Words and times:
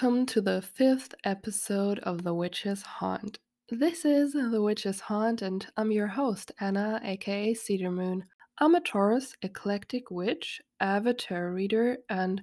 Welcome 0.00 0.26
to 0.26 0.40
the 0.40 0.62
fifth 0.62 1.12
episode 1.24 1.98
of 1.98 2.22
The 2.22 2.32
Witch's 2.32 2.82
Haunt. 2.82 3.40
This 3.68 4.04
is 4.04 4.32
The 4.32 4.62
Witch's 4.62 5.00
Haunt, 5.00 5.42
and 5.42 5.66
I'm 5.76 5.90
your 5.90 6.06
host, 6.06 6.52
Anna, 6.60 7.00
aka 7.02 7.52
Cedar 7.52 7.90
Moon. 7.90 8.22
I'm 8.58 8.76
a 8.76 8.80
Taurus, 8.80 9.34
eclectic 9.42 10.08
witch, 10.12 10.60
avid 10.78 11.18
tarot 11.18 11.50
reader, 11.50 11.98
and 12.08 12.40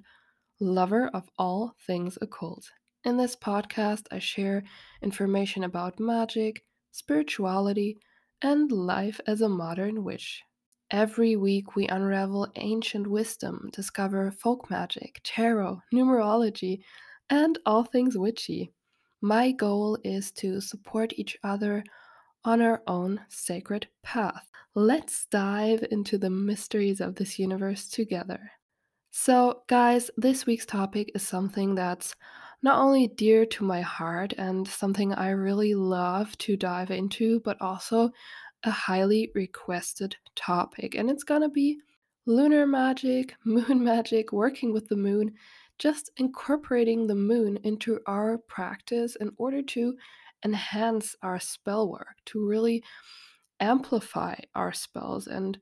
lover 0.60 1.08
of 1.14 1.30
all 1.38 1.74
things 1.86 2.18
occult. 2.20 2.70
In 3.04 3.16
this 3.16 3.34
podcast, 3.34 4.02
I 4.10 4.18
share 4.18 4.62
information 5.00 5.64
about 5.64 5.98
magic, 5.98 6.62
spirituality, 6.92 7.96
and 8.42 8.70
life 8.70 9.18
as 9.26 9.40
a 9.40 9.48
modern 9.48 10.04
witch. 10.04 10.42
Every 10.90 11.36
week, 11.36 11.74
we 11.74 11.88
unravel 11.88 12.52
ancient 12.56 13.06
wisdom, 13.06 13.70
discover 13.72 14.30
folk 14.30 14.68
magic, 14.68 15.22
tarot, 15.24 15.80
numerology, 15.90 16.80
and 17.30 17.58
all 17.66 17.84
things 17.84 18.16
witchy. 18.16 18.72
My 19.20 19.52
goal 19.52 19.98
is 20.04 20.30
to 20.32 20.60
support 20.60 21.12
each 21.16 21.36
other 21.42 21.84
on 22.44 22.60
our 22.60 22.82
own 22.86 23.20
sacred 23.28 23.88
path. 24.02 24.48
Let's 24.74 25.26
dive 25.26 25.84
into 25.90 26.18
the 26.18 26.30
mysteries 26.30 27.00
of 27.00 27.14
this 27.14 27.38
universe 27.38 27.88
together. 27.88 28.50
So, 29.10 29.62
guys, 29.66 30.10
this 30.16 30.44
week's 30.44 30.66
topic 30.66 31.10
is 31.14 31.26
something 31.26 31.74
that's 31.74 32.14
not 32.62 32.78
only 32.78 33.08
dear 33.08 33.46
to 33.46 33.64
my 33.64 33.80
heart 33.80 34.34
and 34.36 34.68
something 34.68 35.14
I 35.14 35.30
really 35.30 35.74
love 35.74 36.36
to 36.38 36.56
dive 36.56 36.90
into, 36.90 37.40
but 37.40 37.60
also 37.60 38.10
a 38.64 38.70
highly 38.70 39.30
requested 39.34 40.16
topic. 40.34 40.94
And 40.94 41.10
it's 41.10 41.24
gonna 41.24 41.48
be 41.48 41.78
lunar 42.26 42.66
magic, 42.66 43.34
moon 43.44 43.82
magic, 43.82 44.32
working 44.32 44.72
with 44.72 44.88
the 44.88 44.96
moon, 44.96 45.32
just 45.78 46.10
incorporating 46.16 47.06
the 47.06 47.14
moon 47.14 47.58
into 47.62 48.00
our 48.06 48.38
practice 48.38 49.16
in 49.16 49.32
order 49.36 49.62
to 49.62 49.96
enhance 50.44 51.14
our 51.22 51.38
spell 51.38 51.90
work, 51.90 52.16
to 52.26 52.46
really 52.46 52.82
amplify 53.60 54.34
our 54.54 54.72
spells 54.72 55.26
and 55.26 55.58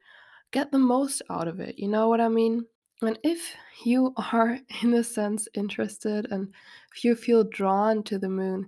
get 0.51 0.71
the 0.71 0.79
most 0.79 1.23
out 1.31 1.49
of 1.49 1.61
it. 1.61 1.79
You 1.79 1.89
know 1.89 2.09
what 2.09 2.21
I 2.21 2.29
mean? 2.29 2.65
And 3.03 3.19
if 3.23 3.55
you 3.85 4.15
are, 4.33 4.59
in 4.83 4.95
a 4.95 5.05
sense, 5.05 5.49
interested 5.55 6.27
and 6.31 6.53
if 6.95 7.05
you 7.05 7.15
feel 7.15 7.45
drawn 7.45 8.03
to 8.05 8.19
the 8.19 8.29
moon, 8.29 8.67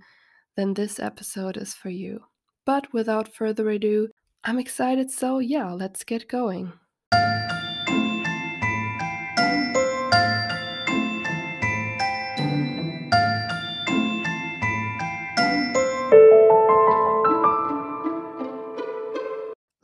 then 0.57 0.75
this 0.75 0.99
episode 0.99 1.57
is 1.57 1.75
for 1.75 1.91
you. 1.91 2.21
But 2.65 2.93
without 2.93 3.33
further 3.33 3.69
ado, 3.71 4.09
I'm 4.43 4.59
excited, 4.59 5.11
so 5.11 5.39
yeah, 5.39 5.73
let's 5.73 6.03
get 6.05 6.29
going. 6.29 6.73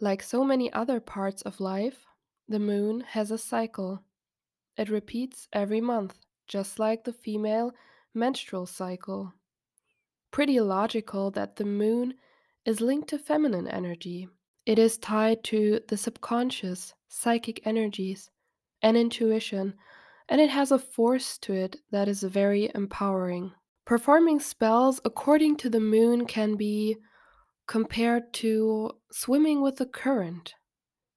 Like 0.02 0.20
so 0.20 0.42
many 0.42 0.72
other 0.72 0.98
parts 0.98 1.42
of 1.42 1.60
life, 1.60 2.06
the 2.48 2.58
moon 2.58 3.02
has 3.10 3.30
a 3.30 3.38
cycle. 3.38 4.02
It 4.76 4.88
repeats 4.88 5.46
every 5.52 5.80
month, 5.80 6.18
just 6.48 6.80
like 6.80 7.04
the 7.04 7.12
female 7.12 7.70
menstrual 8.12 8.66
cycle. 8.66 9.32
Pretty 10.32 10.60
logical 10.60 11.30
that 11.30 11.54
the 11.54 11.64
moon 11.64 12.14
is 12.64 12.80
linked 12.80 13.10
to 13.10 13.18
feminine 13.18 13.68
energy. 13.68 14.28
It 14.66 14.76
is 14.76 14.98
tied 14.98 15.44
to 15.44 15.78
the 15.86 15.96
subconscious, 15.96 16.94
psychic 17.06 17.64
energies, 17.64 18.28
and 18.82 18.96
intuition, 18.96 19.74
and 20.28 20.40
it 20.40 20.50
has 20.50 20.72
a 20.72 20.80
force 20.80 21.38
to 21.38 21.52
it 21.52 21.76
that 21.92 22.08
is 22.08 22.24
very 22.24 22.72
empowering. 22.74 23.52
Performing 23.84 24.40
spells 24.40 25.00
according 25.04 25.58
to 25.58 25.70
the 25.70 25.78
moon 25.78 26.26
can 26.26 26.56
be 26.56 26.96
compared 27.66 28.32
to 28.34 28.92
swimming 29.10 29.60
with 29.60 29.76
the 29.76 29.86
current. 29.86 30.54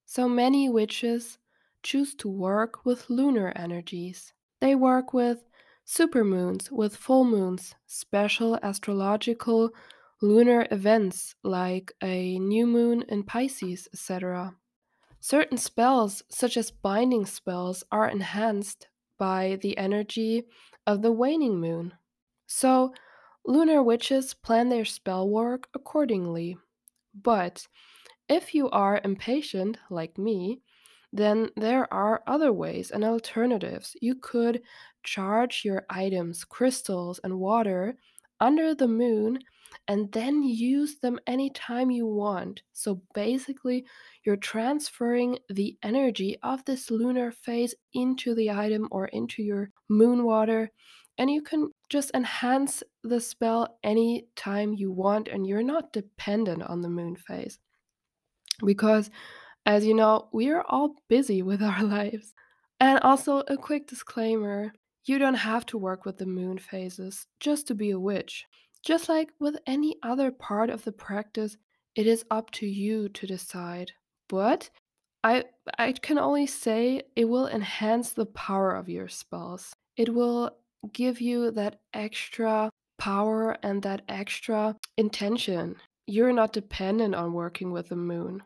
So 0.04 0.28
many 0.28 0.68
witches 0.68 1.38
choose 1.82 2.14
to 2.16 2.28
work 2.28 2.84
with 2.84 3.10
lunar 3.10 3.52
energies. 3.56 4.32
They 4.60 4.74
work 4.74 5.12
with 5.12 5.44
supermoons, 5.86 6.70
with 6.70 6.96
full 6.96 7.24
moons, 7.24 7.74
special 7.86 8.58
astrological 8.62 9.70
lunar 10.22 10.66
events 10.70 11.34
like 11.42 11.92
a 12.02 12.38
new 12.38 12.66
moon 12.66 13.04
in 13.08 13.22
Pisces, 13.22 13.88
etc. 13.92 14.54
Certain 15.20 15.58
spells, 15.58 16.22
such 16.28 16.56
as 16.56 16.70
binding 16.70 17.26
spells, 17.26 17.84
are 17.90 18.08
enhanced 18.08 18.88
by 19.18 19.58
the 19.62 19.76
energy 19.78 20.44
of 20.86 21.02
the 21.02 21.12
waning 21.12 21.60
moon. 21.60 21.94
So, 22.46 22.94
lunar 23.46 23.82
witches 23.82 24.34
plan 24.34 24.68
their 24.68 24.84
spell 24.84 25.28
work 25.28 25.68
accordingly. 25.74 26.56
But 27.14 27.66
if 28.28 28.54
you 28.54 28.70
are 28.70 29.00
impatient, 29.04 29.78
like 29.90 30.18
me, 30.18 30.62
then 31.12 31.50
there 31.56 31.92
are 31.92 32.22
other 32.26 32.52
ways 32.52 32.90
and 32.90 33.04
alternatives. 33.04 33.96
You 34.00 34.16
could 34.16 34.62
charge 35.04 35.62
your 35.64 35.86
items, 35.88 36.44
crystals, 36.44 37.20
and 37.24 37.38
water 37.38 37.96
under 38.40 38.74
the 38.74 38.88
moon 38.88 39.38
and 39.88 40.10
then 40.12 40.42
use 40.42 40.98
them 40.98 41.18
anytime 41.26 41.90
you 41.90 42.06
want. 42.06 42.62
So 42.72 43.02
basically, 43.14 43.86
you're 44.24 44.36
transferring 44.36 45.38
the 45.48 45.78
energy 45.82 46.36
of 46.42 46.64
this 46.64 46.90
lunar 46.90 47.30
phase 47.30 47.74
into 47.92 48.34
the 48.34 48.50
item 48.50 48.88
or 48.90 49.06
into 49.06 49.42
your 49.42 49.70
moon 49.88 50.24
water, 50.24 50.70
and 51.18 51.30
you 51.30 51.42
can 51.42 51.70
just 51.88 52.10
enhance 52.14 52.82
the 53.02 53.20
spell 53.20 53.78
anytime 53.82 54.74
you 54.74 54.90
want, 54.90 55.28
and 55.28 55.46
you're 55.46 55.62
not 55.62 55.92
dependent 55.92 56.62
on 56.62 56.82
the 56.82 56.88
moon 56.88 57.16
phase. 57.16 57.58
Because, 58.64 59.10
as 59.64 59.84
you 59.84 59.94
know, 59.94 60.28
we 60.32 60.50
are 60.50 60.64
all 60.68 60.96
busy 61.08 61.42
with 61.50 61.62
our 61.62 61.82
lives. 61.82 62.34
And 62.80 62.98
also, 63.00 63.42
a 63.48 63.56
quick 63.56 63.86
disclaimer 63.86 64.72
you 65.06 65.20
don't 65.20 65.34
have 65.34 65.64
to 65.66 65.78
work 65.78 66.04
with 66.04 66.18
the 66.18 66.26
moon 66.26 66.58
phases 66.58 67.26
just 67.38 67.68
to 67.68 67.74
be 67.74 67.90
a 67.90 67.98
witch. 67.98 68.44
Just 68.84 69.08
like 69.08 69.30
with 69.38 69.56
any 69.66 69.96
other 70.02 70.32
part 70.32 70.68
of 70.68 70.84
the 70.84 70.92
practice, 70.92 71.56
it 71.94 72.06
is 72.06 72.24
up 72.30 72.50
to 72.52 72.66
you 72.66 73.08
to 73.10 73.26
decide. 73.26 73.92
But 74.28 74.68
I 75.22 75.44
I 75.78 75.92
can 75.92 76.18
only 76.18 76.46
say 76.46 77.02
it 77.14 77.24
will 77.24 77.48
enhance 77.48 78.12
the 78.12 78.26
power 78.26 78.72
of 78.72 78.88
your 78.88 79.08
spells. 79.08 79.74
It 79.96 80.12
will 80.12 80.56
give 80.92 81.20
you 81.20 81.50
that 81.52 81.80
extra 81.92 82.70
power 82.98 83.56
and 83.62 83.82
that 83.82 84.02
extra 84.08 84.76
intention. 84.96 85.76
You're 86.06 86.32
not 86.32 86.52
dependent 86.52 87.14
on 87.14 87.32
working 87.32 87.72
with 87.72 87.88
the 87.88 87.96
moon. 87.96 88.42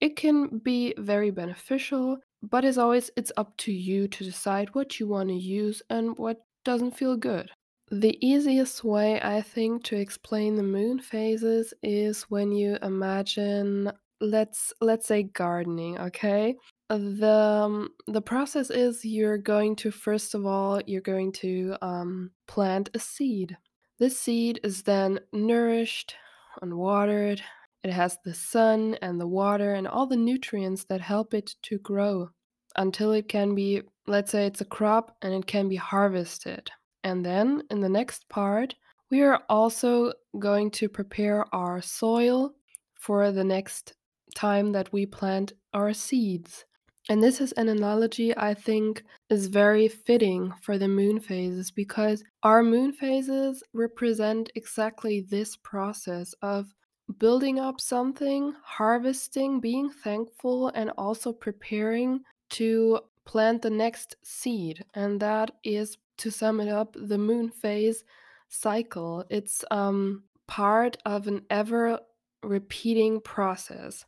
It 0.00 0.16
can 0.16 0.58
be 0.58 0.94
very 0.98 1.30
beneficial, 1.30 2.18
but 2.42 2.64
as 2.64 2.78
always, 2.78 3.10
it's 3.16 3.32
up 3.36 3.56
to 3.58 3.72
you 3.72 4.08
to 4.08 4.24
decide 4.24 4.74
what 4.74 4.98
you 4.98 5.06
want 5.06 5.28
to 5.28 5.34
use 5.34 5.82
and 5.90 6.16
what 6.16 6.42
doesn't 6.64 6.96
feel 6.96 7.16
good. 7.16 7.50
The 7.90 8.16
easiest 8.24 8.84
way, 8.84 9.20
I 9.20 9.42
think, 9.42 9.82
to 9.84 9.96
explain 9.96 10.54
the 10.54 10.62
moon 10.62 11.00
phases 11.00 11.74
is 11.82 12.22
when 12.24 12.52
you 12.52 12.78
imagine 12.82 13.90
let's 14.20 14.72
let's 14.80 15.06
say 15.06 15.24
gardening, 15.24 15.98
okay? 15.98 16.54
The 16.90 17.88
the 18.08 18.20
process 18.20 18.68
is 18.68 19.04
you're 19.04 19.38
going 19.38 19.76
to 19.76 19.92
first 19.92 20.34
of 20.34 20.44
all, 20.44 20.80
you're 20.86 21.00
going 21.00 21.30
to 21.34 21.76
um, 21.82 22.32
plant 22.48 22.90
a 22.94 22.98
seed. 22.98 23.56
This 24.00 24.18
seed 24.18 24.58
is 24.64 24.82
then 24.82 25.20
nourished 25.32 26.16
and 26.60 26.74
watered. 26.74 27.40
It 27.84 27.92
has 27.92 28.18
the 28.24 28.34
sun 28.34 28.96
and 29.02 29.20
the 29.20 29.28
water 29.28 29.74
and 29.74 29.86
all 29.86 30.06
the 30.06 30.16
nutrients 30.16 30.84
that 30.86 31.00
help 31.00 31.32
it 31.32 31.54
to 31.62 31.78
grow 31.78 32.30
until 32.76 33.12
it 33.12 33.28
can 33.28 33.54
be, 33.54 33.82
let's 34.08 34.32
say 34.32 34.46
it's 34.46 34.60
a 34.60 34.64
crop 34.64 35.16
and 35.22 35.32
it 35.32 35.46
can 35.46 35.68
be 35.68 35.76
harvested. 35.76 36.70
And 37.04 37.24
then 37.24 37.62
in 37.70 37.80
the 37.80 37.88
next 37.88 38.28
part, 38.28 38.74
we 39.10 39.22
are 39.22 39.42
also 39.48 40.12
going 40.38 40.70
to 40.72 40.88
prepare 40.88 41.44
our 41.54 41.80
soil 41.80 42.52
for 42.94 43.30
the 43.30 43.44
next 43.44 43.94
time 44.34 44.72
that 44.72 44.92
we 44.92 45.06
plant 45.06 45.52
our 45.72 45.92
seeds. 45.92 46.64
And 47.10 47.20
this 47.20 47.40
is 47.40 47.50
an 47.52 47.68
analogy 47.68 48.36
I 48.36 48.54
think 48.54 49.02
is 49.30 49.48
very 49.48 49.88
fitting 49.88 50.54
for 50.62 50.78
the 50.78 50.86
moon 50.86 51.18
phases 51.18 51.68
because 51.68 52.22
our 52.44 52.62
moon 52.62 52.92
phases 52.92 53.64
represent 53.72 54.52
exactly 54.54 55.22
this 55.22 55.56
process 55.56 56.36
of 56.40 56.72
building 57.18 57.58
up 57.58 57.80
something, 57.80 58.54
harvesting, 58.62 59.58
being 59.58 59.90
thankful, 59.90 60.68
and 60.68 60.92
also 60.96 61.32
preparing 61.32 62.20
to 62.50 63.00
plant 63.24 63.62
the 63.62 63.70
next 63.70 64.14
seed. 64.22 64.84
And 64.94 65.18
that 65.18 65.50
is 65.64 65.98
to 66.18 66.30
sum 66.30 66.60
it 66.60 66.68
up, 66.68 66.94
the 66.96 67.18
moon 67.18 67.50
phase 67.50 68.04
cycle. 68.50 69.24
It's 69.30 69.64
um, 69.72 70.22
part 70.46 70.96
of 71.04 71.26
an 71.26 71.42
ever 71.50 71.98
repeating 72.42 73.20
process. 73.20 74.04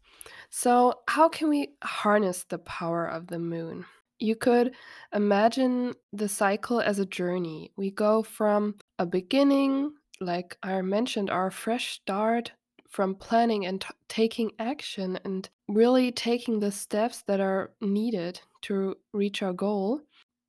So, 0.51 1.01
how 1.09 1.29
can 1.29 1.49
we 1.49 1.75
harness 1.83 2.45
the 2.45 2.59
power 2.59 3.07
of 3.07 3.27
the 3.27 3.39
moon? 3.39 3.85
You 4.19 4.37
could 4.37 4.75
imagine 5.13 5.95
the 6.13 6.29
cycle 6.29 6.81
as 6.81 6.99
a 6.99 7.07
journey. 7.07 7.73
We 7.77 7.91
go 7.91 8.23
from 8.23 8.77
a 8.99 9.07
beginning, 9.07 9.95
like 10.21 10.57
I 10.63 10.81
mentioned, 10.83 11.31
our 11.31 11.51
fresh 11.51 11.93
start 11.93 12.53
from 12.89 13.15
planning 13.15 13.67
and 13.67 13.85
taking 14.09 14.53
action 14.59 15.19
and 15.25 15.49
really 15.67 16.13
taking 16.13 16.61
the 16.61 16.71
steps 16.71 17.23
that 17.27 17.41
are 17.41 17.73
needed 17.81 18.41
to 18.63 18.97
reach 19.13 19.43
our 19.43 19.55
goal. 19.55 20.03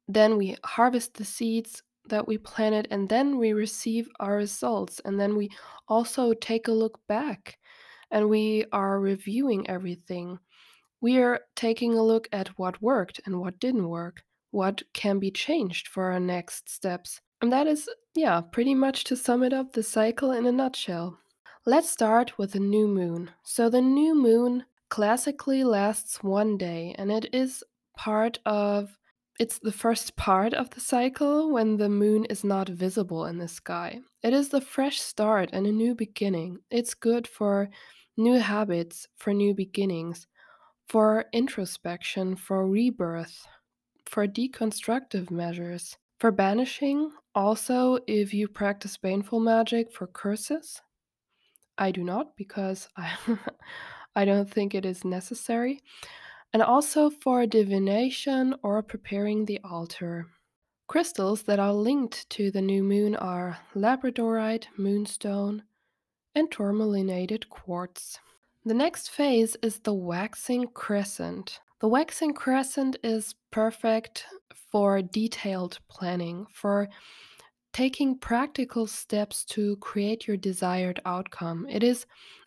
Then 0.08 0.38
we 0.38 0.58
harvest 0.66 1.16
the 1.16 1.26
seeds 1.26 1.82
that 2.10 2.28
we 2.28 2.38
planted 2.38 2.88
and 2.92 3.08
then 3.08 3.38
we 3.38 3.54
receive 3.54 4.10
our 4.20 4.36
results. 4.36 5.02
And 5.06 5.20
then 5.20 5.38
we 5.38 5.50
also 5.88 6.34
take 6.34 6.68
a 6.68 6.74
look 6.74 7.00
back 7.08 7.58
and 8.14 8.30
we 8.30 8.64
are 8.72 9.00
reviewing 9.00 9.68
everything. 9.70 10.40
We 11.02 11.18
are 11.18 11.42
taking 11.56 11.96
a 11.96 12.04
look 12.04 12.30
at 12.32 12.48
what 12.60 12.82
worked 12.82 13.20
and 13.26 13.42
what 13.42 13.60
didn't 13.60 13.90
work, 13.90 14.24
what 14.52 14.84
can 14.94 15.20
be 15.20 15.32
changed 15.32 15.88
for 15.88 16.12
our 16.12 16.20
next 16.20 16.70
steps. 16.70 17.20
And 17.42 17.52
that 17.52 17.68
is, 17.68 17.90
yeah, 18.16 18.40
pretty 18.40 18.76
much 18.76 19.04
to 19.06 19.18
sum 19.18 19.44
it 19.44 19.52
up 19.52 19.74
the 19.74 19.84
cycle 19.84 20.32
in 20.32 20.46
a 20.46 20.52
nutshell. 20.52 21.18
Let's 21.66 21.90
start 21.90 22.38
with 22.38 22.54
the 22.54 22.60
new 22.60 22.88
moon. 22.88 23.32
So, 23.44 23.70
the 23.70 23.82
new 23.82 24.16
moon 24.16 24.66
classically 24.90 25.64
lasts 25.64 26.22
one 26.22 26.58
day 26.58 26.94
and 27.00 27.12
it 27.12 27.34
is 27.34 27.64
part 27.98 28.38
of 28.46 28.96
it's 29.40 29.58
the 29.58 29.72
first 29.72 30.16
part 30.16 30.54
of 30.54 30.70
the 30.70 30.80
cycle 30.80 31.52
when 31.52 31.78
the 31.78 31.90
moon 31.90 32.26
is 32.26 32.44
not 32.44 32.70
visible 32.70 33.26
in 33.26 33.40
the 33.40 33.48
sky. 33.48 34.00
It 34.22 34.32
is 34.32 34.50
the 34.50 34.62
fresh 34.62 35.02
start 35.02 35.50
and 35.52 35.66
a 35.66 35.72
new 35.72 35.96
beginning. 35.96 36.60
It's 36.70 36.94
good 36.94 37.28
for 37.28 37.70
new 38.18 38.40
habits, 38.40 39.08
for 39.18 39.34
new 39.34 39.54
beginnings, 39.54 40.28
for 40.88 41.26
introspection, 41.34 42.36
for 42.36 42.68
rebirth, 42.68 43.48
for 44.06 44.28
deconstructive 44.28 45.32
measures, 45.32 45.98
for 46.20 46.32
banishing, 46.32 47.12
also 47.36 48.00
if 48.08 48.34
you 48.34 48.48
practice 48.48 48.98
baneful 48.98 49.40
magic 49.40 49.92
for 49.92 50.08
curses. 50.08 50.82
I 51.78 51.92
do 51.92 52.04
not 52.04 52.36
because 52.38 52.88
I 52.98 53.18
I 54.16 54.26
don't 54.26 54.50
think 54.50 54.76
it 54.76 54.86
is 54.86 55.04
necessary. 55.04 55.82
And 56.54 56.62
also 56.62 57.10
for 57.10 57.48
divination 57.48 58.56
or 58.62 58.84
preparing 58.84 59.46
the 59.46 59.60
altar. 59.64 60.28
Crystals 60.88 61.44
that 61.44 61.60
are 61.60 61.74
linked 61.74 62.30
to 62.32 62.52
the 62.52 62.62
new 62.62 62.84
moon 62.84 63.16
are 63.16 63.58
labradorite, 63.74 64.68
moonstone, 64.78 65.64
and 66.36 66.50
tourmalinated 66.50 67.50
quartz. 67.50 68.20
The 68.66 68.74
next 68.74 69.10
phase 69.10 69.56
is 69.62 69.80
the 69.80 69.94
waxing 69.94 70.68
crescent. 70.68 71.60
The 71.82 71.88
waxing 71.88 72.34
crescent 72.34 72.98
is 73.04 73.36
perfect 73.52 74.26
for 74.72 75.02
detailed 75.02 75.80
planning, 75.90 76.46
for 76.52 76.88
taking 77.74 78.18
practical 78.18 78.88
steps 78.88 79.44
to 79.46 79.76
create 79.78 80.28
your 80.28 80.38
desired 80.38 81.02
outcome. 81.06 81.68
It 81.70 81.84
is 81.84 82.06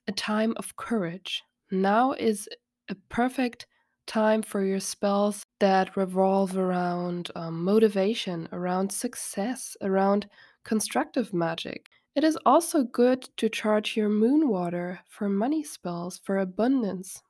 a 0.09 0.12
time 0.12 0.55
of 0.56 0.77
courage. 0.77 1.43
Now 1.71 2.12
is 2.12 2.49
a 2.88 2.94
perfect 3.09 3.67
time 4.06 4.43
for 4.43 4.65
your 4.65 4.81
spells 4.81 5.44
that 5.59 5.97
revolve 5.97 6.56
around 6.56 7.31
um, 7.35 7.65
motivation, 7.65 8.49
around 8.53 8.93
success, 8.93 9.77
around 9.83 10.29
constructive 10.65 11.35
magic. 11.35 11.86
It 12.17 12.25
is 12.25 12.39
also 12.47 12.83
good 12.83 13.29
to 13.37 13.51
charge 13.51 13.95
your 13.95 14.09
moon 14.09 14.49
water 14.49 15.01
for 15.07 15.29
money 15.29 15.63
spells, 15.63 16.19
for 16.25 16.39
abundance. 16.39 17.23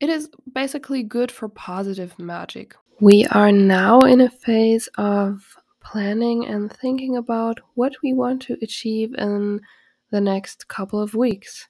It 0.00 0.10
is 0.10 0.28
basically 0.54 1.02
good 1.02 1.32
for 1.32 1.48
positive 1.48 2.16
magic. 2.18 2.74
We 3.00 3.24
are 3.32 3.50
now 3.50 4.00
in 4.00 4.20
a 4.20 4.28
phase 4.28 4.86
of 4.98 5.56
planning 5.80 6.46
and 6.46 6.70
thinking 6.70 7.16
about 7.16 7.58
what 7.74 7.94
we 8.02 8.12
want 8.12 8.42
to 8.42 8.58
achieve 8.60 9.14
in 9.16 9.62
the 10.10 10.20
next 10.20 10.68
couple 10.68 11.00
of 11.00 11.14
weeks. 11.14 11.66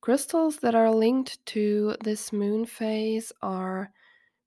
Crystals 0.00 0.56
that 0.60 0.74
are 0.74 0.90
linked 0.90 1.44
to 1.46 1.94
this 2.02 2.32
moon 2.32 2.64
phase 2.64 3.32
are 3.42 3.92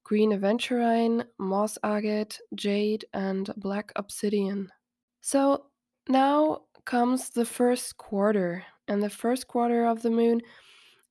green 0.03 0.31
aventurine, 0.31 1.24
moss 1.38 1.77
agate, 1.83 2.39
jade, 2.56 3.06
and 3.13 3.53
black 3.56 3.91
obsidian. 3.95 4.71
So 5.21 5.68
now 6.09 6.64
comes 6.85 7.29
the 7.29 7.45
first 7.45 7.97
quarter, 7.97 8.63
and 8.87 9.01
the 9.01 9.09
first 9.09 9.47
quarter 9.47 9.85
of 9.85 10.01
the 10.01 10.11
moon 10.11 10.41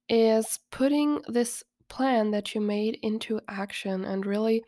is 0.08 0.58
putting 0.70 1.20
this 1.28 1.62
plan 1.88 2.30
that 2.30 2.54
you 2.54 2.60
made 2.60 2.98
into 3.02 3.40
action 3.48 4.04
and 4.04 4.26
really 4.26 4.64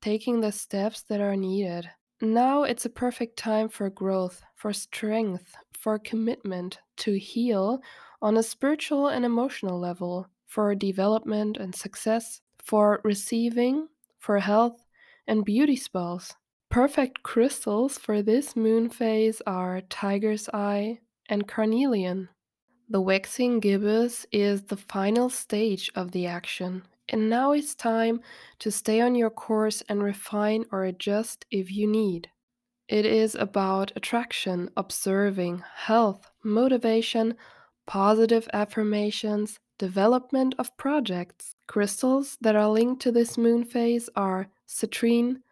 taking 0.00 0.40
the 0.40 0.52
steps 0.52 1.02
that 1.02 1.20
are 1.20 1.36
needed. 1.36 1.88
Now 2.20 2.62
it's 2.62 2.84
a 2.84 2.90
perfect 2.90 3.36
time 3.36 3.68
for 3.68 3.90
growth, 3.90 4.42
for 4.54 4.72
strength, 4.72 5.54
for 5.72 5.98
commitment 5.98 6.78
to 6.98 7.18
heal 7.18 7.80
on 8.20 8.36
a 8.36 8.42
spiritual 8.42 9.08
and 9.08 9.24
emotional 9.24 9.80
level, 9.80 10.28
for 10.46 10.74
development 10.74 11.56
and 11.56 11.74
success, 11.74 12.40
for 12.62 13.00
receiving, 13.02 13.88
for 14.20 14.38
health 14.38 14.84
and 15.26 15.44
beauty 15.44 15.76
spells. 15.76 16.34
Perfect 16.72 17.22
crystals 17.22 17.98
for 17.98 18.22
this 18.22 18.56
moon 18.56 18.88
phase 18.88 19.42
are 19.46 19.82
tiger's 19.82 20.48
eye 20.54 21.00
and 21.28 21.46
carnelian. 21.46 22.30
The 22.88 22.98
waxing 23.02 23.60
gibbous 23.60 24.24
is 24.32 24.62
the 24.62 24.78
final 24.78 25.28
stage 25.28 25.92
of 25.94 26.12
the 26.12 26.26
action, 26.26 26.84
and 27.10 27.28
now 27.28 27.52
it's 27.52 27.74
time 27.74 28.22
to 28.60 28.70
stay 28.70 29.02
on 29.02 29.14
your 29.14 29.28
course 29.28 29.82
and 29.86 30.02
refine 30.02 30.64
or 30.72 30.84
adjust 30.84 31.44
if 31.50 31.70
you 31.70 31.86
need. 31.86 32.30
It 32.88 33.04
is 33.04 33.34
about 33.34 33.92
attraction, 33.94 34.70
observing, 34.74 35.62
health, 35.74 36.30
motivation, 36.42 37.34
positive 37.86 38.48
affirmations, 38.54 39.58
development 39.76 40.54
of 40.58 40.74
projects. 40.78 41.54
Crystals 41.66 42.38
that 42.40 42.56
are 42.56 42.70
linked 42.70 43.02
to 43.02 43.12
this 43.12 43.36
moon 43.36 43.62
phase 43.62 44.08
are 44.16 44.48
citrine 44.66 45.42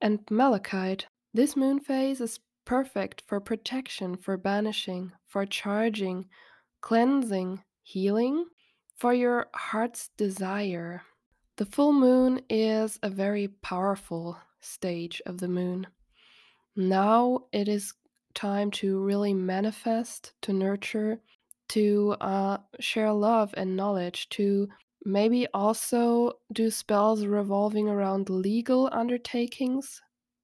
and 0.00 0.20
malachite. 0.30 1.06
This 1.34 1.56
moon 1.56 1.80
phase 1.80 2.20
is 2.20 2.40
perfect 2.64 3.22
for 3.26 3.40
protection, 3.40 4.16
for 4.16 4.36
banishing, 4.36 5.12
for 5.26 5.46
charging, 5.46 6.26
cleansing, 6.80 7.62
healing, 7.82 8.44
for 8.96 9.14
your 9.14 9.48
heart's 9.54 10.10
desire. 10.16 11.02
The 11.56 11.66
full 11.66 11.92
moon 11.92 12.42
is 12.48 12.98
a 13.02 13.10
very 13.10 13.48
powerful 13.48 14.38
stage 14.60 15.22
of 15.26 15.38
the 15.38 15.48
moon. 15.48 15.86
Now 16.76 17.46
it 17.52 17.68
is 17.68 17.94
time 18.34 18.70
to 18.70 19.00
really 19.00 19.34
manifest, 19.34 20.32
to 20.42 20.52
nurture, 20.52 21.20
to 21.70 22.16
uh, 22.20 22.58
share 22.80 23.12
love 23.12 23.54
and 23.56 23.76
knowledge, 23.76 24.28
to 24.30 24.68
maybe 25.04 25.46
also 25.54 26.32
do 26.52 26.70
spells 26.70 27.26
revolving 27.26 27.88
around 27.88 28.30
legal 28.30 28.88
undertakings 28.92 30.00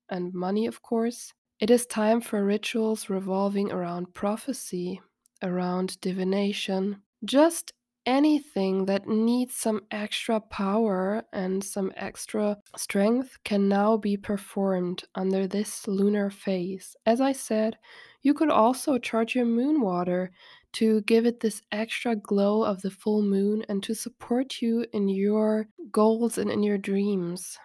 and 0.08 0.32
money, 0.34 0.66
of 0.66 0.82
course. 0.82 1.32
It 1.60 1.70
is 1.70 1.86
time 1.86 2.20
for 2.20 2.44
rituals 2.44 3.08
revolving 3.08 3.72
around 3.72 4.12
prophecy, 4.14 5.00
around 5.42 6.00
divination, 6.00 7.02
just 7.24 7.72
anything 8.06 8.84
that 8.84 9.06
needs 9.06 9.54
some 9.54 9.80
extra 9.90 10.40
power 10.40 11.24
and 11.32 11.64
some 11.64 11.90
extra 11.96 12.56
strength 12.76 13.38
can 13.44 13.68
now 13.68 13.96
be 13.96 14.16
performed 14.16 15.04
under 15.14 15.46
this 15.46 15.88
lunar 15.88 16.30
phase. 16.30 16.96
As 17.06 17.20
I 17.20 17.32
said, 17.32 17.78
you 18.22 18.34
could 18.34 18.50
also 18.50 18.98
charge 18.98 19.34
your 19.34 19.46
moon 19.46 19.80
water 19.80 20.32
to 20.74 21.00
give 21.02 21.26
it 21.26 21.40
this 21.40 21.62
extra 21.72 22.14
glow 22.14 22.62
of 22.64 22.82
the 22.82 22.90
full 22.90 23.22
moon 23.22 23.64
and 23.68 23.82
to 23.82 23.94
support 23.94 24.60
you 24.60 24.86
in 24.92 25.08
your 25.08 25.66
goals 25.90 26.38
and 26.38 26.50
in 26.50 26.62
your 26.62 26.78
dreams. 26.78 27.58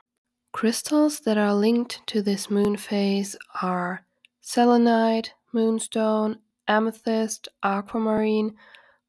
Crystals 0.51 1.19
that 1.21 1.37
are 1.37 1.53
linked 1.53 2.01
to 2.07 2.21
this 2.21 2.49
moon 2.49 2.75
phase 2.77 3.35
are 3.61 4.05
selenite, 4.41 5.33
moonstone, 5.53 6.39
amethyst, 6.67 7.47
aquamarine, 7.63 8.55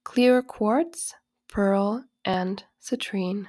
clear 0.04 0.42
quartz, 0.42 1.14
pearl, 1.48 2.04
and 2.24 2.64
citrine. 2.82 3.46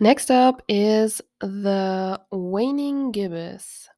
Next 0.00 0.30
up 0.30 0.62
is 0.68 1.20
the 1.40 2.20
waning 2.30 3.12
gibbous. 3.12 3.88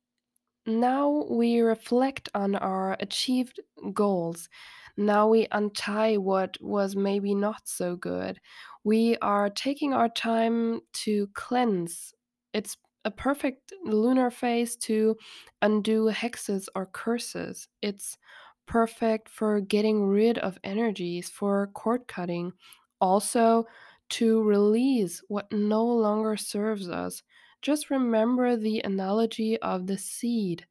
Now 0.67 1.25
we 1.31 1.61
reflect 1.61 2.29
on 2.35 2.55
our 2.57 2.97
achieved 3.01 3.61
goals. 3.93 4.49
Now 4.97 5.29
we 5.29 5.47
untie 5.53 6.17
what 6.17 6.57
was 6.61 6.97
maybe 6.97 7.35
not 7.35 7.69
so 7.69 7.97
good. 7.97 8.41
We 8.85 9.17
are 9.19 9.51
taking 9.51 9.93
our 9.93 10.09
time 10.09 10.81
to 11.05 11.29
cleanse. 11.35 12.15
It's 12.53 12.77
a 13.05 13.11
perfect 13.11 13.73
lunar 13.85 14.31
phase 14.31 14.77
to 14.77 15.17
undo 15.63 16.11
hexes 16.11 16.67
or 16.75 16.87
curses. 16.87 17.69
It's 17.83 18.19
perfect 18.67 19.29
for 19.29 19.61
getting 19.61 20.07
rid 20.07 20.39
of 20.39 20.59
energies, 20.65 21.29
for 21.31 21.69
cord 21.69 22.09
cutting, 22.09 22.53
also 23.01 23.67
to 24.09 24.43
release 24.43 25.23
what 25.29 25.51
no 25.53 25.85
longer 25.85 26.37
serves 26.37 26.89
us, 26.89 27.23
just 27.63 27.91
remember 27.91 28.57
the 28.57 28.81
analogy 28.85 29.59
of 29.61 29.87
the 29.87 29.99
seed. 29.99 30.67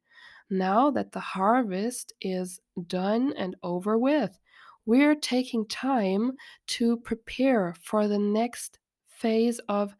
Now 0.48 0.90
that 0.90 1.12
the 1.12 1.20
harvest 1.20 2.12
is 2.20 2.60
done 2.86 3.32
and 3.36 3.56
over 3.62 3.98
with, 3.98 4.38
we're 4.84 5.16
taking 5.16 5.66
time 5.66 6.32
to 6.68 6.96
prepare 6.98 7.74
for 7.82 8.06
the 8.06 8.18
next 8.18 8.78
phase 9.08 9.58
of 9.68 9.96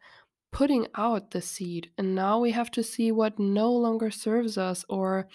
putting 0.51 0.87
out 0.95 1.31
the 1.31 1.41
seed. 1.41 1.91
And 1.97 2.15
now 2.15 2.39
we 2.39 2.51
have 2.51 2.71
to 2.71 2.83
see 2.83 3.11
what 3.11 3.37
no 3.37 3.71
longer 3.71 4.09
serves 4.09 4.57
us, 4.57 4.85
or 4.87 5.27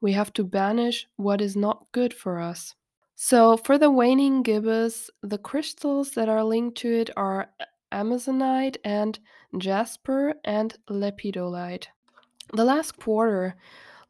we 0.00 0.12
have 0.12 0.32
to 0.34 0.44
banish 0.44 1.06
what 1.16 1.40
is 1.40 1.56
not 1.56 1.86
good 1.92 2.12
for 2.12 2.40
us. 2.40 2.74
So, 3.14 3.56
for 3.56 3.78
the 3.78 3.90
waning 3.90 4.42
gibbous, 4.42 5.10
the 5.22 5.38
crystals 5.38 6.10
that 6.10 6.28
are 6.28 6.44
linked 6.44 6.76
to 6.78 6.92
it 6.92 7.10
are 7.16 7.50
amazonite 7.92 8.76
and 8.84 9.18
jasper 9.56 10.34
and 10.44 10.76
lepidolite. 10.90 11.86
The 12.52 12.64
last 12.64 12.98
quarter, 12.98 13.56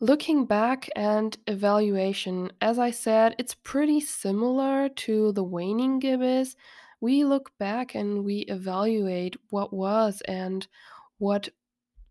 looking 0.00 0.44
back 0.44 0.88
and 0.94 1.36
evaluation, 1.46 2.52
as 2.60 2.78
I 2.78 2.90
said, 2.90 3.34
it's 3.38 3.54
pretty 3.54 4.00
similar 4.00 4.88
to 4.88 5.32
the 5.32 5.44
waning 5.44 5.98
gibbous. 5.98 6.56
We 7.00 7.24
look 7.24 7.50
back 7.58 7.94
and 7.94 8.24
we 8.24 8.40
evaluate 8.40 9.36
what 9.50 9.72
was 9.72 10.22
and 10.28 10.66
what 11.18 11.48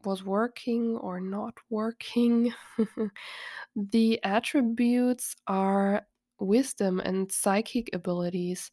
was 0.04 0.24
working 0.24 0.98
or 0.98 1.20
not 1.20 1.56
working. 1.70 2.54
the 3.76 4.24
attributes 4.24 5.36
are 5.48 6.06
wisdom 6.40 7.00
and 7.00 7.32
psychic 7.32 7.90
abilities. 7.94 8.72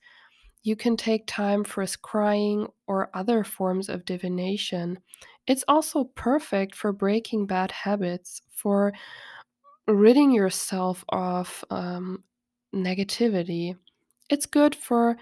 You 0.62 0.76
can 0.76 0.96
take 0.96 1.26
time 1.26 1.64
for 1.64 1.84
scrying 1.84 2.70
or 2.86 3.10
other 3.14 3.42
forms 3.44 3.88
of 3.88 4.04
divination. 4.04 4.98
It's 5.46 5.64
also 5.68 6.04
perfect 6.04 6.74
for 6.74 6.92
breaking 6.92 7.46
bad 7.46 7.72
habits, 7.72 8.40
for 8.50 8.92
ridding 9.88 10.30
yourself 10.30 11.04
of 11.08 11.64
um, 11.70 12.22
negativity. 12.74 13.76
It's 14.30 14.46
good 14.46 14.74
for 14.74 15.16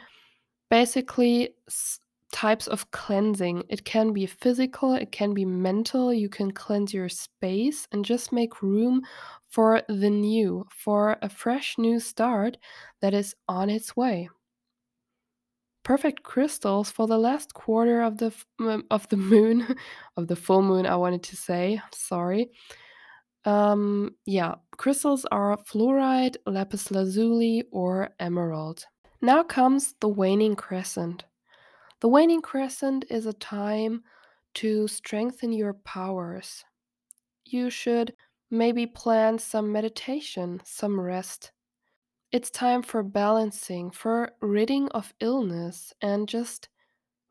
basically 0.71 1.55
types 2.33 2.69
of 2.69 2.91
cleansing. 2.91 3.65
It 3.69 3.85
can 3.85 4.13
be 4.13 4.27
physical, 4.27 4.95
it 4.95 5.11
can 5.11 5.35
be 5.35 5.45
mental. 5.45 6.13
You 6.13 6.29
can 6.29 6.53
cleanse 6.53 6.95
your 6.95 7.09
space 7.09 7.89
and 7.93 8.05
just 8.05 8.33
make 8.33 8.63
room 8.63 9.03
for 9.49 9.83
the 9.89 10.11
new, 10.11 10.67
for 10.71 11.17
a 11.23 11.29
fresh 11.29 11.77
new 11.77 11.99
start 11.99 12.57
that 13.01 13.15
is 13.15 13.35
on 13.49 13.69
its 13.69 13.97
way. 13.97 14.29
Perfect 15.83 16.23
crystals 16.23 16.91
for 16.91 17.07
the 17.07 17.19
last 17.19 17.55
quarter 17.55 18.03
of 18.03 18.19
the 18.19 18.33
of 18.91 19.09
the 19.09 19.17
moon, 19.33 19.75
of 20.17 20.29
the 20.29 20.37
full 20.37 20.63
moon. 20.63 20.87
I 20.87 20.97
wanted 20.97 21.23
to 21.25 21.37
say, 21.37 21.81
sorry. 21.93 22.51
Um, 23.45 24.17
yeah, 24.27 24.57
crystals 24.77 25.25
are 25.33 25.57
fluorite, 25.57 26.37
lapis 26.47 26.91
lazuli, 26.91 27.65
or 27.73 28.11
emerald. 28.21 28.85
Now 29.23 29.43
comes 29.43 29.95
the 30.01 30.09
waning 30.09 30.57
crescent. 30.57 31.25
The 32.01 32.09
waning 32.09 32.43
crescent 32.43 33.05
is 33.11 33.27
a 33.27 33.33
time 33.35 34.03
to 34.55 34.89
strengthen 34.89 35.53
your 35.53 35.75
powers. 35.75 36.65
You 37.45 37.71
should 37.71 38.15
maybe 38.51 38.87
plan 38.87 39.39
some 39.39 39.71
meditation, 39.73 40.61
some 40.65 40.99
rest. 40.99 41.53
It's 42.33 42.51
time 42.51 42.83
for 42.83 43.03
balancing, 43.03 43.91
for 43.91 44.33
ridding 44.41 44.89
of 44.91 45.15
illness, 45.21 45.93
and 46.01 46.29
just 46.29 46.69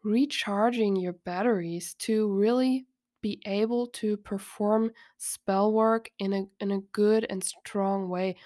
recharging 0.03 0.95
your 0.95 1.13
batteries 1.13 1.95
to 1.95 2.31
really 2.31 2.87
be 3.21 3.41
able 3.45 3.87
to 3.87 4.17
perform 4.17 4.91
spell 5.17 5.73
work 5.73 6.11
in 6.19 6.33
a, 6.33 6.45
in 6.59 6.71
a 6.71 6.81
good 6.81 7.25
and 7.29 7.43
strong 7.43 8.09
way. 8.09 8.37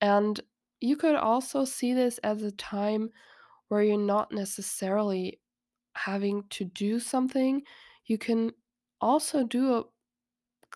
And 0.00 0.40
you 0.80 0.96
could 0.96 1.16
also 1.16 1.64
see 1.64 1.94
this 1.94 2.18
as 2.18 2.42
a 2.42 2.52
time 2.52 3.10
where 3.68 3.82
you're 3.82 3.98
not 3.98 4.32
necessarily 4.32 5.40
having 5.96 6.44
to 6.50 6.64
do 6.64 7.00
something, 7.00 7.62
you 8.06 8.18
can 8.18 8.52
also 9.00 9.44
do 9.44 9.74
a 9.76 9.84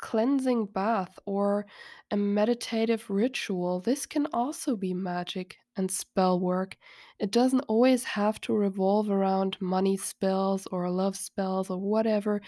cleansing 0.01 0.67
bath 0.67 1.19
or 1.27 1.67
a 2.11 2.17
meditative 2.17 3.09
ritual. 3.09 3.81
This 3.81 4.07
can 4.07 4.27
also 4.33 4.77
be 4.77 4.95
magic 4.95 5.57
and 5.77 5.91
spell 5.91 6.41
work. 6.41 6.77
It 7.19 7.31
doesn't 7.31 7.65
always 7.69 8.05
have 8.05 8.41
to 8.43 8.55
revolve 8.55 9.11
around 9.11 9.57
money 9.61 9.97
spells 9.97 10.67
or 10.69 10.89
love 10.91 11.17
spells 11.17 11.71
or 11.71 11.79
whatever 11.79 12.41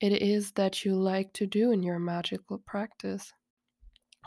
it 0.00 0.12
is 0.12 0.52
that 0.52 0.84
you 0.84 0.94
like 0.94 1.32
to 1.34 1.46
do 1.46 1.70
in 1.70 1.82
your 1.82 1.98
magical 1.98 2.58
practice. 2.58 3.32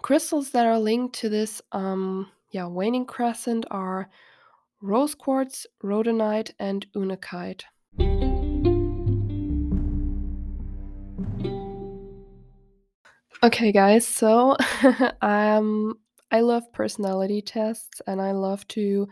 Crystals 0.02 0.52
that 0.52 0.66
are 0.66 0.80
linked 0.80 1.16
to 1.20 1.30
this 1.30 1.62
um 1.72 2.32
yeah, 2.52 2.66
waning 2.66 3.06
crescent 3.06 3.66
are 3.72 4.10
rose 4.82 5.16
quartz, 5.16 5.68
rhodonite, 5.84 6.52
and 6.60 6.86
unakite. 6.96 7.66
Okay, 13.48 13.72
guys, 13.72 14.06
so 14.08 14.58
um 15.22 15.94
I 16.32 16.42
love 16.42 16.64
personality 16.74 17.42
tests 17.42 18.02
and 18.06 18.22
I 18.22 18.32
love 18.34 18.68
to, 18.70 19.08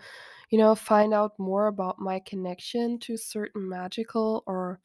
you 0.50 0.58
know, 0.58 0.75
find 0.75 1.13
out 1.13 1.32
more 1.39 1.68
about 1.68 2.00
my 2.00 2.20
connection 2.20 3.00
to 3.00 3.15
certain 3.18 3.70
magical 3.70 4.44
or 4.46 4.82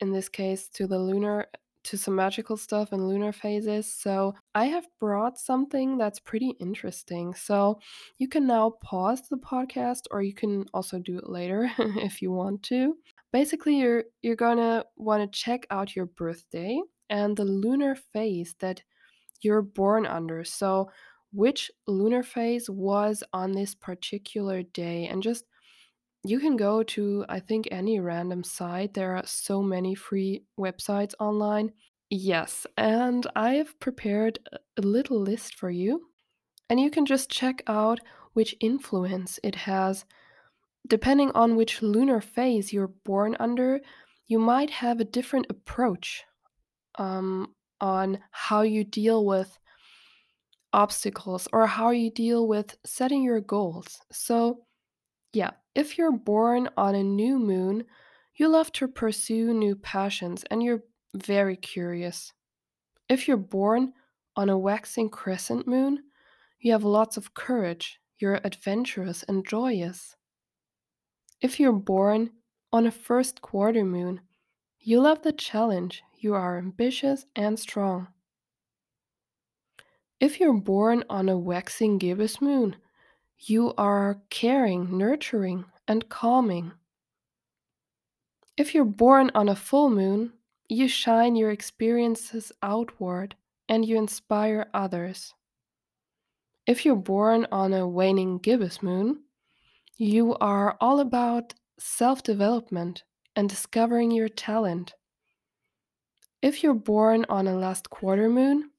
in 0.00 0.12
this 0.12 0.28
case 0.28 0.68
to 0.70 0.86
the 0.88 0.98
lunar 0.98 1.46
to 1.84 1.98
some 1.98 2.16
magical 2.16 2.56
stuff 2.56 2.92
and 2.92 3.08
lunar 3.08 3.32
phases. 3.32 3.92
So, 3.92 4.34
I 4.54 4.66
have 4.66 4.86
brought 5.00 5.38
something 5.38 5.98
that's 5.98 6.20
pretty 6.20 6.54
interesting. 6.60 7.34
So, 7.34 7.80
you 8.18 8.28
can 8.28 8.46
now 8.46 8.72
pause 8.82 9.22
the 9.30 9.38
podcast 9.38 10.02
or 10.12 10.22
you 10.22 10.34
can 10.34 10.66
also 10.74 10.98
do 10.98 11.18
it 11.18 11.28
later 11.30 11.70
if 11.78 12.22
you 12.22 12.32
want 12.32 12.62
to. 12.64 12.96
Basically, 13.32 13.78
you're 13.80 14.04
you're 14.22 14.36
going 14.36 14.58
to 14.58 14.86
want 14.96 15.22
to 15.32 15.38
check 15.40 15.66
out 15.70 15.96
your 15.96 16.06
birthday 16.06 16.80
and 17.12 17.36
the 17.36 17.44
lunar 17.44 17.94
phase 17.94 18.56
that 18.60 18.82
you're 19.42 19.62
born 19.62 20.06
under. 20.06 20.44
So, 20.44 20.90
which 21.32 21.70
lunar 21.86 22.22
phase 22.24 22.68
was 22.68 23.22
on 23.32 23.52
this 23.52 23.74
particular 23.74 24.62
day? 24.62 25.06
And 25.06 25.22
just 25.22 25.44
you 26.24 26.40
can 26.40 26.56
go 26.56 26.82
to, 26.82 27.24
I 27.28 27.40
think, 27.40 27.68
any 27.70 28.00
random 28.00 28.44
site. 28.44 28.94
There 28.94 29.16
are 29.16 29.26
so 29.26 29.62
many 29.62 29.94
free 29.94 30.44
websites 30.58 31.14
online. 31.20 31.72
Yes, 32.10 32.66
and 32.76 33.26
I've 33.36 33.78
prepared 33.80 34.38
a 34.52 34.58
a 34.78 34.82
little 34.82 35.20
list 35.20 35.54
for 35.54 35.70
you, 35.70 36.08
and 36.70 36.80
you 36.80 36.90
can 36.90 37.04
just 37.06 37.30
check 37.30 37.62
out 37.66 38.00
which 38.32 38.56
influence 38.60 39.38
it 39.42 39.54
has. 39.54 40.04
Depending 40.88 41.30
on 41.32 41.56
which 41.56 41.82
lunar 41.82 42.20
phase 42.20 42.72
you're 42.72 42.94
born 43.04 43.36
under, 43.38 43.80
you 44.26 44.38
might 44.38 44.70
have 44.70 45.00
a 45.00 45.04
different 45.04 45.46
approach 45.50 46.24
um, 46.96 47.54
on 47.80 48.18
how 48.30 48.62
you 48.62 48.84
deal 48.84 49.24
with 49.24 49.58
obstacles 50.72 51.48
or 51.52 51.66
how 51.66 51.90
you 51.90 52.10
deal 52.10 52.46
with 52.46 52.76
setting 52.84 53.22
your 53.22 53.40
goals. 53.40 54.00
So, 54.10 54.60
yeah, 55.32 55.50
if 55.74 55.98
you're 55.98 56.12
born 56.12 56.68
on 56.76 56.94
a 56.94 57.02
new 57.02 57.38
moon, 57.38 57.84
you 58.36 58.48
love 58.48 58.72
to 58.72 58.88
pursue 58.88 59.52
new 59.52 59.76
passions 59.76 60.44
and 60.50 60.62
you're 60.62 60.82
very 61.14 61.56
curious. 61.56 62.32
If 63.08 63.28
you're 63.28 63.36
born 63.36 63.92
on 64.36 64.48
a 64.48 64.58
waxing 64.58 65.10
crescent 65.10 65.66
moon, 65.66 66.04
you 66.60 66.72
have 66.72 66.84
lots 66.84 67.16
of 67.16 67.34
courage, 67.34 67.98
you're 68.18 68.40
adventurous 68.44 69.22
and 69.24 69.46
joyous. 69.46 70.16
If 71.40 71.58
you're 71.58 71.72
born 71.72 72.30
on 72.72 72.86
a 72.86 72.90
first 72.90 73.42
quarter 73.42 73.84
moon, 73.84 74.20
you 74.78 75.00
love 75.00 75.22
the 75.22 75.32
challenge, 75.32 76.02
you 76.22 76.34
are 76.34 76.58
ambitious 76.58 77.26
and 77.34 77.58
strong. 77.58 78.08
If 80.20 80.38
you're 80.38 80.52
born 80.52 81.02
on 81.10 81.28
a 81.28 81.36
waxing 81.36 81.98
gibbous 81.98 82.40
moon, 82.40 82.76
you 83.38 83.74
are 83.76 84.20
caring, 84.30 84.96
nurturing, 84.96 85.64
and 85.88 86.08
calming. 86.08 86.72
If 88.56 88.72
you're 88.72 88.84
born 88.84 89.32
on 89.34 89.48
a 89.48 89.56
full 89.56 89.90
moon, 89.90 90.34
you 90.68 90.86
shine 90.86 91.34
your 91.34 91.50
experiences 91.50 92.52
outward 92.62 93.34
and 93.68 93.84
you 93.84 93.96
inspire 93.96 94.68
others. 94.72 95.34
If 96.66 96.84
you're 96.84 96.94
born 96.94 97.48
on 97.50 97.72
a 97.72 97.88
waning 97.88 98.38
gibbous 98.38 98.82
moon, 98.82 99.24
you 99.96 100.36
are 100.36 100.76
all 100.80 101.00
about 101.00 101.54
self 101.78 102.22
development 102.22 103.02
and 103.34 103.48
discovering 103.48 104.12
your 104.12 104.28
talent. 104.28 104.94
If 106.42 106.62
you're 106.62 106.74
born 106.74 107.24
on 107.30 107.46
a 107.46 107.56
last 107.56 107.88
quarter 107.88 108.28
moon, 108.28 108.72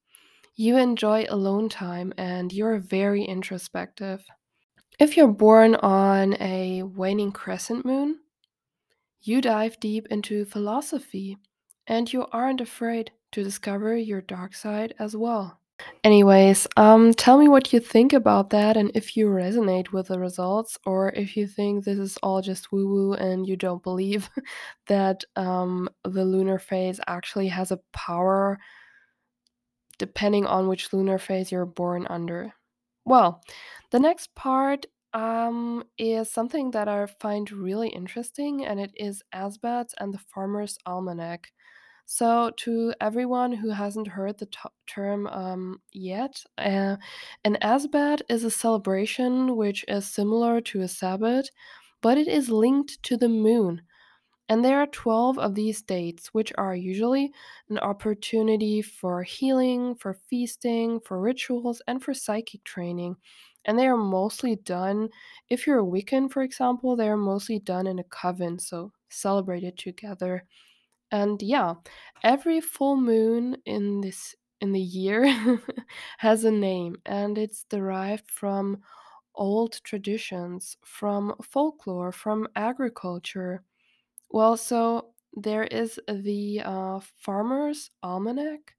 you 0.55 0.77
enjoy 0.77 1.25
alone 1.29 1.69
time 1.69 2.13
and 2.17 2.53
you're 2.53 2.77
very 2.77 3.23
introspective. 3.23 4.25
If 4.99 5.17
you're 5.17 5.29
born 5.33 5.75
on 5.75 6.35
a 6.41 6.83
waning 6.83 7.31
crescent 7.31 7.85
moon, 7.85 8.21
you 9.21 9.41
dive 9.41 9.79
deep 9.79 10.05
into 10.11 10.45
philosophy 10.45 11.39
and 11.87 12.13
you 12.13 12.27
aren't 12.31 12.61
afraid 12.61 13.11
to 13.31 13.43
discover 13.43 13.97
your 13.97 14.21
dark 14.21 14.53
side 14.53 14.93
as 14.99 15.15
well. 15.15 15.62
Anyways, 16.03 16.67
um, 16.75 17.13
tell 17.13 17.37
me 17.37 17.47
what 17.47 17.71
you 17.71 17.79
think 17.79 18.11
about 18.11 18.49
that 18.49 18.75
and 18.75 18.91
if 18.93 19.15
you 19.15 19.27
resonate 19.27 19.91
with 19.91 20.07
the 20.07 20.19
results 20.19 20.77
or 20.85 21.09
if 21.11 21.37
you 21.37 21.47
think 21.47 21.83
this 21.83 21.97
is 21.97 22.17
all 22.21 22.41
just 22.41 22.71
woo 22.71 22.87
woo 22.87 23.13
and 23.13 23.47
you 23.47 23.55
don't 23.55 23.81
believe 23.83 24.29
that 24.87 25.23
um, 25.35 25.89
the 26.03 26.25
lunar 26.25 26.59
phase 26.59 26.99
actually 27.07 27.47
has 27.47 27.71
a 27.71 27.79
power 27.93 28.59
depending 29.97 30.45
on 30.45 30.67
which 30.67 30.91
lunar 30.91 31.17
phase 31.17 31.51
you're 31.51 31.65
born 31.65 32.05
under. 32.09 32.53
Well, 33.05 33.41
the 33.91 33.99
next 33.99 34.33
part 34.35 34.85
um, 35.13 35.83
is 35.97 36.31
something 36.31 36.71
that 36.71 36.87
I 36.87 37.05
find 37.05 37.51
really 37.51 37.89
interesting, 37.89 38.65
and 38.65 38.79
it 38.79 38.91
is 38.95 39.23
Esbat 39.33 39.93
and 39.99 40.13
the 40.13 40.17
Farmer's 40.17 40.77
Almanac. 40.85 41.51
So, 42.05 42.51
to 42.57 42.93
everyone 43.01 43.53
who 43.53 43.69
hasn't 43.69 44.09
heard 44.09 44.37
the 44.37 44.45
to- 44.47 44.71
term 44.87 45.27
um, 45.27 45.81
yet, 45.91 46.43
uh, 46.57 46.97
an 47.43 47.57
Esbat 47.61 48.21
is 48.29 48.43
a 48.43 48.51
celebration 48.51 49.55
which 49.55 49.83
is 49.87 50.05
similar 50.05 50.61
to 50.61 50.81
a 50.81 50.87
Sabbath, 50.87 51.49
but 52.01 52.17
it 52.17 52.27
is 52.27 52.49
linked 52.49 53.01
to 53.03 53.17
the 53.17 53.29
moon. 53.29 53.81
And 54.49 54.63
there 54.65 54.79
are 54.79 54.87
12 54.87 55.39
of 55.39 55.55
these 55.55 55.81
dates, 55.81 56.33
which 56.33 56.53
are 56.57 56.75
usually 56.75 57.33
an 57.69 57.79
opportunity 57.79 58.81
for 58.81 59.23
healing, 59.23 59.95
for 59.95 60.13
feasting, 60.13 60.99
for 61.01 61.19
rituals, 61.21 61.81
and 61.87 62.03
for 62.03 62.13
psychic 62.13 62.63
training. 62.63 63.17
And 63.65 63.79
they 63.79 63.87
are 63.87 63.97
mostly 63.97 64.55
done, 64.57 65.09
if 65.49 65.65
you're 65.67 65.79
a 65.79 65.85
Wiccan, 65.85 66.29
for 66.31 66.43
example, 66.43 66.95
they 66.95 67.09
are 67.09 67.17
mostly 67.17 67.59
done 67.59 67.87
in 67.87 67.99
a 67.99 68.03
coven, 68.03 68.59
so 68.59 68.91
celebrated 69.09 69.77
together. 69.77 70.45
And 71.13 71.41
yeah, 71.41 71.75
every 72.23 72.61
full 72.61 72.97
moon 72.97 73.57
in 73.65 74.01
this 74.01 74.35
in 74.61 74.73
the 74.73 74.81
year 74.81 75.25
has 76.19 76.43
a 76.43 76.51
name, 76.51 76.97
and 77.05 77.37
it's 77.37 77.63
derived 77.65 78.29
from 78.31 78.83
old 79.35 79.81
traditions, 79.83 80.77
from 80.85 81.35
folklore, 81.43 82.11
from 82.13 82.47
agriculture. 82.55 83.63
Well, 84.29 84.57
so 84.57 85.13
there 85.33 85.63
is 85.65 85.99
the 86.07 86.61
uh, 86.61 86.99
Farmer's 86.99 87.91
Almanac, 88.03 88.75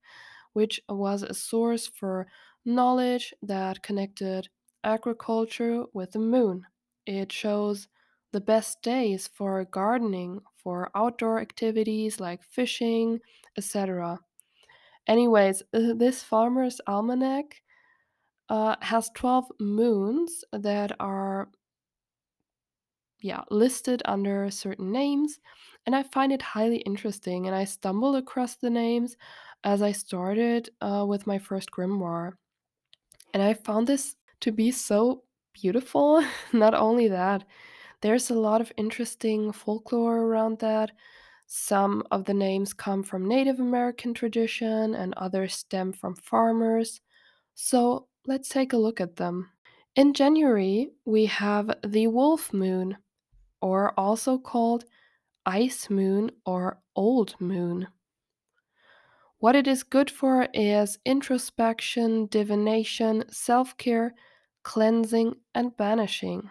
which 0.55 0.81
was 0.89 1.23
a 1.23 1.35
source 1.35 1.87
for 1.89 2.29
knowledge 2.65 3.35
that 3.43 3.83
connected 3.83 4.49
agriculture 4.85 5.87
with 5.95 6.13
the 6.13 6.21
moon. 6.21 6.67
It 7.07 7.33
shows 7.33 7.89
the 8.35 8.41
best 8.41 8.83
days 8.83 9.29
for 9.33 9.65
gardening, 9.67 10.41
for 10.57 10.91
outdoor 10.97 11.39
activities 11.39 12.19
like 12.19 12.43
fishing, 12.43 13.21
etc. 13.57 14.19
Anyways, 15.07 15.63
uh, 15.73 15.95
this 15.95 16.25
Farmer's 16.25 16.81
Almanac 16.89 17.63
uh, 18.49 18.75
has 18.81 19.09
12 19.15 19.53
moons 19.61 20.45
that 20.53 20.91
are 20.99 21.49
yeah, 23.21 23.43
listed 23.53 24.03
under 24.05 24.51
certain 24.51 24.91
names, 24.91 25.39
and 25.87 25.95
I 25.95 26.03
find 26.03 26.33
it 26.33 26.43
highly 26.43 26.79
interesting. 26.79 27.47
And 27.47 27.55
I 27.55 27.65
stumbled 27.65 28.17
across 28.17 28.57
the 28.57 28.69
names 28.69 29.17
as 29.63 29.81
I 29.81 29.93
started 29.93 30.71
uh, 30.81 31.05
with 31.07 31.25
my 31.29 31.39
first 31.39 31.71
grimoire, 31.71 32.33
and 33.33 33.45
I 33.45 33.55
found 33.55 33.87
this 33.87 34.17
to 34.41 34.51
be 34.51 34.73
so 34.73 35.23
beautiful. 35.53 36.21
Not 36.53 36.75
only 36.75 37.07
that, 37.07 37.45
there's 38.05 38.29
a 38.29 38.35
lot 38.35 38.61
of 38.61 38.71
interesting 38.77 39.51
folklore 39.51 40.19
around 40.19 40.59
that. 40.59 40.93
Some 41.47 42.07
of 42.11 42.27
the 42.27 42.35
names 42.35 42.75
come 42.75 43.03
from 43.03 43.27
Native 43.27 43.61
American 43.61 44.13
tradition, 44.13 44.95
and 44.95 45.15
others 45.15 45.55
stem 45.55 45.91
from 45.91 46.15
farmers. 46.15 47.01
So 47.55 48.09
let's 48.27 48.51
take 48.51 48.75
a 48.75 48.77
look 48.77 49.01
at 49.01 49.17
them. 49.17 49.49
In 49.97 50.13
January, 50.13 50.91
we 51.07 51.25
have 51.25 51.75
the 51.83 52.09
wolf 52.09 52.53
moon, 52.53 52.99
or 53.63 53.99
also 53.99 54.37
called 54.37 54.85
ice 55.47 55.89
moon 55.89 56.31
or 56.45 56.83
old 56.95 57.35
moon. 57.41 57.89
What 59.39 59.57
it 59.57 59.67
is 59.67 59.83
good 59.83 60.11
for 60.11 60.47
is 60.53 60.99
introspection, 61.07 62.27
divination, 62.27 63.25
self 63.31 63.75
care, 63.79 64.15
cleansing, 64.63 65.37
and 65.55 65.75
banishing. 65.79 66.51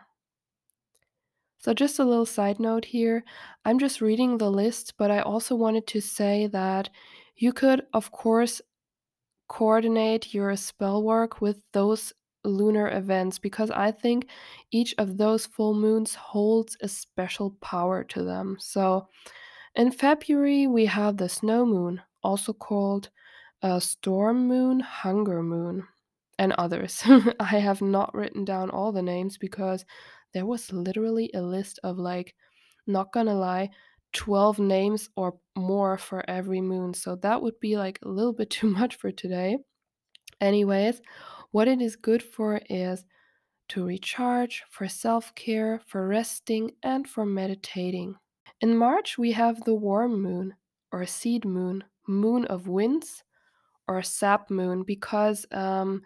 So, 1.63 1.73
just 1.73 1.97
a 1.97 2.03
little 2.03 2.25
side 2.25 2.59
note 2.59 2.83
here 2.83 3.23
I'm 3.63 3.79
just 3.79 4.01
reading 4.01 4.37
the 4.37 4.51
list, 4.51 4.95
but 4.97 5.09
I 5.09 5.21
also 5.21 5.55
wanted 5.55 5.87
to 5.87 6.01
say 6.01 6.47
that 6.47 6.89
you 7.37 7.53
could, 7.53 7.85
of 7.93 8.11
course, 8.11 8.61
coordinate 9.47 10.33
your 10.33 10.53
spell 10.57 11.01
work 11.01 11.39
with 11.39 11.63
those 11.71 12.11
lunar 12.43 12.89
events 12.89 13.39
because 13.39 13.71
I 13.71 13.91
think 13.91 14.27
each 14.71 14.93
of 14.97 15.17
those 15.17 15.45
full 15.45 15.73
moons 15.73 16.15
holds 16.15 16.75
a 16.81 16.89
special 16.89 17.51
power 17.61 18.03
to 18.03 18.23
them. 18.23 18.57
So, 18.59 19.07
in 19.73 19.91
February, 19.91 20.67
we 20.67 20.87
have 20.87 21.15
the 21.15 21.29
snow 21.29 21.65
moon, 21.65 22.01
also 22.23 22.51
called 22.51 23.09
a 23.61 23.79
storm 23.79 24.49
moon, 24.49 24.81
hunger 24.81 25.41
moon, 25.41 25.87
and 26.37 26.51
others. 26.57 27.03
I 27.39 27.59
have 27.59 27.81
not 27.81 28.13
written 28.13 28.43
down 28.43 28.69
all 28.69 28.91
the 28.91 29.01
names 29.01 29.37
because 29.37 29.85
there 30.33 30.45
was 30.45 30.71
literally 30.71 31.31
a 31.33 31.41
list 31.41 31.79
of 31.83 31.97
like, 31.97 32.35
not 32.87 33.11
gonna 33.13 33.35
lie, 33.35 33.69
12 34.13 34.59
names 34.59 35.09
or 35.15 35.39
more 35.57 35.97
for 35.97 36.27
every 36.29 36.61
moon. 36.61 36.93
So 36.93 37.15
that 37.17 37.41
would 37.41 37.59
be 37.59 37.77
like 37.77 37.99
a 38.03 38.09
little 38.09 38.33
bit 38.33 38.49
too 38.59 38.69
much 38.69 38.95
for 38.95 39.11
today. 39.11 39.57
Anyways, 40.41 41.01
what 41.51 41.67
it 41.67 41.81
is 41.81 41.95
good 41.95 42.21
for 42.23 42.61
is 42.69 43.05
to 43.69 43.85
recharge, 43.85 44.63
for 44.69 44.87
self 44.87 45.33
care, 45.35 45.81
for 45.87 46.07
resting, 46.07 46.71
and 46.83 47.07
for 47.07 47.25
meditating. 47.25 48.15
In 48.61 48.77
March, 48.77 49.17
we 49.17 49.31
have 49.33 49.63
the 49.63 49.75
warm 49.75 50.21
moon, 50.21 50.55
or 50.91 51.05
seed 51.05 51.45
moon, 51.45 51.83
moon 52.07 52.45
of 52.45 52.67
winds, 52.67 53.23
or 53.87 54.01
sap 54.03 54.49
moon, 54.49 54.83
because 54.83 55.45
um, 55.51 56.03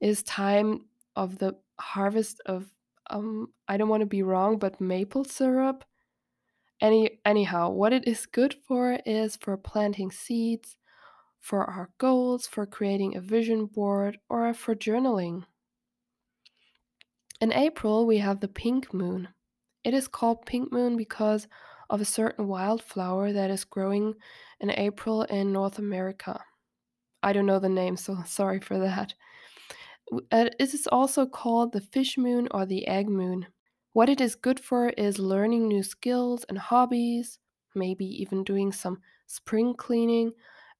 it 0.00 0.08
is 0.08 0.22
time 0.22 0.86
of 1.16 1.38
the 1.38 1.58
harvest 1.80 2.40
of 2.46 2.74
um, 3.10 3.52
I 3.66 3.76
don't 3.76 3.88
want 3.88 4.02
to 4.02 4.06
be 4.06 4.22
wrong, 4.22 4.58
but 4.58 4.80
maple 4.80 5.24
syrup. 5.24 5.84
Any 6.80 7.20
anyhow, 7.24 7.70
what 7.70 7.92
it 7.92 8.06
is 8.06 8.26
good 8.26 8.54
for 8.66 8.98
is 9.04 9.36
for 9.36 9.56
planting 9.56 10.10
seeds, 10.10 10.76
for 11.40 11.64
our 11.64 11.90
goals, 11.98 12.46
for 12.46 12.66
creating 12.66 13.16
a 13.16 13.20
vision 13.20 13.66
board, 13.66 14.18
or 14.28 14.54
for 14.54 14.74
journaling. 14.74 15.44
In 17.40 17.52
April, 17.52 18.06
we 18.06 18.18
have 18.18 18.40
the 18.40 18.48
pink 18.48 18.92
moon. 18.92 19.28
It 19.84 19.94
is 19.94 20.08
called 20.08 20.46
pink 20.46 20.72
moon 20.72 20.96
because 20.96 21.46
of 21.90 22.00
a 22.00 22.04
certain 22.04 22.46
wildflower 22.46 23.32
that 23.32 23.50
is 23.50 23.64
growing 23.64 24.14
in 24.60 24.70
April 24.70 25.22
in 25.22 25.52
North 25.52 25.78
America. 25.78 26.40
I 27.22 27.32
don't 27.32 27.46
know 27.46 27.58
the 27.58 27.68
name, 27.68 27.96
so 27.96 28.18
sorry 28.26 28.60
for 28.60 28.78
that. 28.78 29.14
Uh, 30.12 30.18
It 30.30 30.74
is 30.74 30.86
also 30.90 31.26
called 31.26 31.72
the 31.72 31.80
fish 31.80 32.18
moon 32.18 32.48
or 32.50 32.66
the 32.66 32.86
egg 32.86 33.08
moon. 33.08 33.46
What 33.92 34.08
it 34.08 34.20
is 34.20 34.34
good 34.36 34.60
for 34.60 34.90
is 34.90 35.18
learning 35.18 35.66
new 35.66 35.82
skills 35.82 36.44
and 36.44 36.58
hobbies, 36.58 37.38
maybe 37.74 38.04
even 38.04 38.44
doing 38.44 38.70
some 38.72 39.00
spring 39.26 39.74
cleaning, 39.74 40.32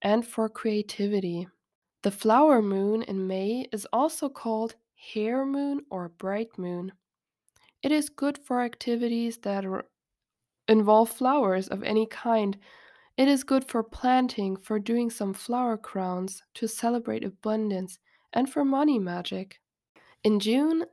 and 0.02 0.26
for 0.26 0.48
creativity. 0.48 1.48
The 2.02 2.10
flower 2.10 2.62
moon 2.62 3.02
in 3.02 3.26
May 3.26 3.68
is 3.72 3.86
also 3.92 4.28
called 4.28 4.76
hare 4.94 5.44
moon 5.46 5.86
or 5.90 6.08
bright 6.10 6.58
moon. 6.58 6.92
It 7.82 7.92
is 7.92 8.08
good 8.08 8.38
for 8.38 8.62
activities 8.62 9.38
that 9.38 9.64
involve 10.68 11.10
flowers 11.10 11.68
of 11.68 11.82
any 11.82 12.06
kind. 12.06 12.58
It 13.16 13.28
is 13.28 13.44
good 13.44 13.64
for 13.68 13.82
planting, 13.82 14.56
for 14.56 14.78
doing 14.78 15.10
some 15.10 15.34
flower 15.34 15.76
crowns, 15.78 16.42
to 16.54 16.68
celebrate 16.68 17.24
abundance, 17.24 17.98
and 18.32 18.50
for 18.50 18.64
money 18.64 18.98
magic. 18.98 19.60
In 20.24 20.40
June, 20.40 20.84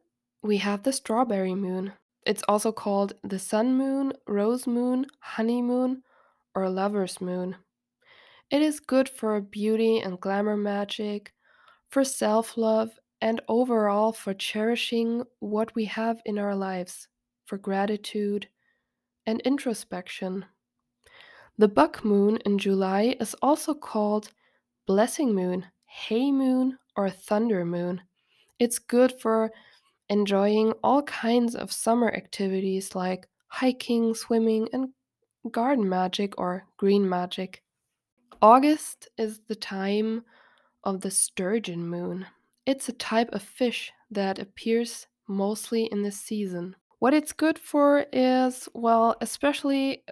we 0.41 0.58
have 0.58 0.84
the 0.84 0.93
strawberry 0.93 1.56
moon. 1.56 1.93
It's 2.26 2.43
also 2.48 2.71
called 2.71 3.13
the 3.24 3.39
sun 3.39 3.76
moon, 3.76 4.13
rose 4.28 4.67
moon, 4.67 5.08
honeymoon, 5.19 6.04
or 6.54 6.69
lover's 6.69 7.19
moon. 7.19 7.58
It 8.50 8.62
is 8.62 8.80
good 8.80 9.10
for 9.10 9.39
beauty 9.41 10.00
and 10.00 10.19
glamour 10.19 10.58
magic, 10.58 11.34
for 11.89 12.04
self 12.04 12.58
love, 12.58 13.00
and 13.21 13.41
overall 13.48 14.12
for 14.12 14.34
cherishing 14.34 15.24
what 15.39 15.74
we 15.74 15.86
have 15.86 16.21
in 16.26 16.38
our 16.38 16.56
lives, 16.56 17.08
for 17.45 17.58
gratitude 17.58 18.48
and 19.26 19.41
introspection. 19.41 20.45
The 21.58 21.67
buck 21.67 22.04
moon 22.04 22.38
in 22.45 22.58
July 22.58 23.15
is 23.19 23.36
also 23.41 23.74
called 23.74 24.34
blessing 24.86 25.34
moon, 25.34 25.65
hay 25.86 26.32
moon, 26.32 26.78
or 26.95 27.10
thunder 27.10 27.65
moon. 27.65 28.01
It's 28.60 28.79
good 28.79 29.19
for 29.19 29.51
enjoying 30.10 30.73
all 30.84 31.03
kinds 31.03 31.55
of 31.55 31.71
summer 31.71 32.12
activities 32.12 32.95
like 32.95 33.27
hiking, 33.47 34.13
swimming, 34.13 34.69
and 34.73 34.89
garden 35.51 35.88
magic 35.88 36.34
or 36.38 36.65
green 36.77 37.08
magic. 37.08 37.63
August 38.41 39.08
is 39.17 39.39
the 39.47 39.55
time 39.55 40.23
of 40.84 41.01
the 41.01 41.12
sturgeon 41.12 41.88
moon. 41.88 42.25
It's 42.65 42.89
a 42.89 42.93
type 42.93 43.29
of 43.31 43.41
fish 43.41 43.91
that 44.12 44.39
appears 44.39 45.08
mostly 45.27 45.86
in 45.86 46.03
this 46.03 46.19
season. 46.19 46.75
What 46.99 47.13
it's 47.13 47.31
good 47.31 47.60
for 47.60 48.05
is, 48.12 48.67
well, 48.73 49.15
especially 49.21 50.03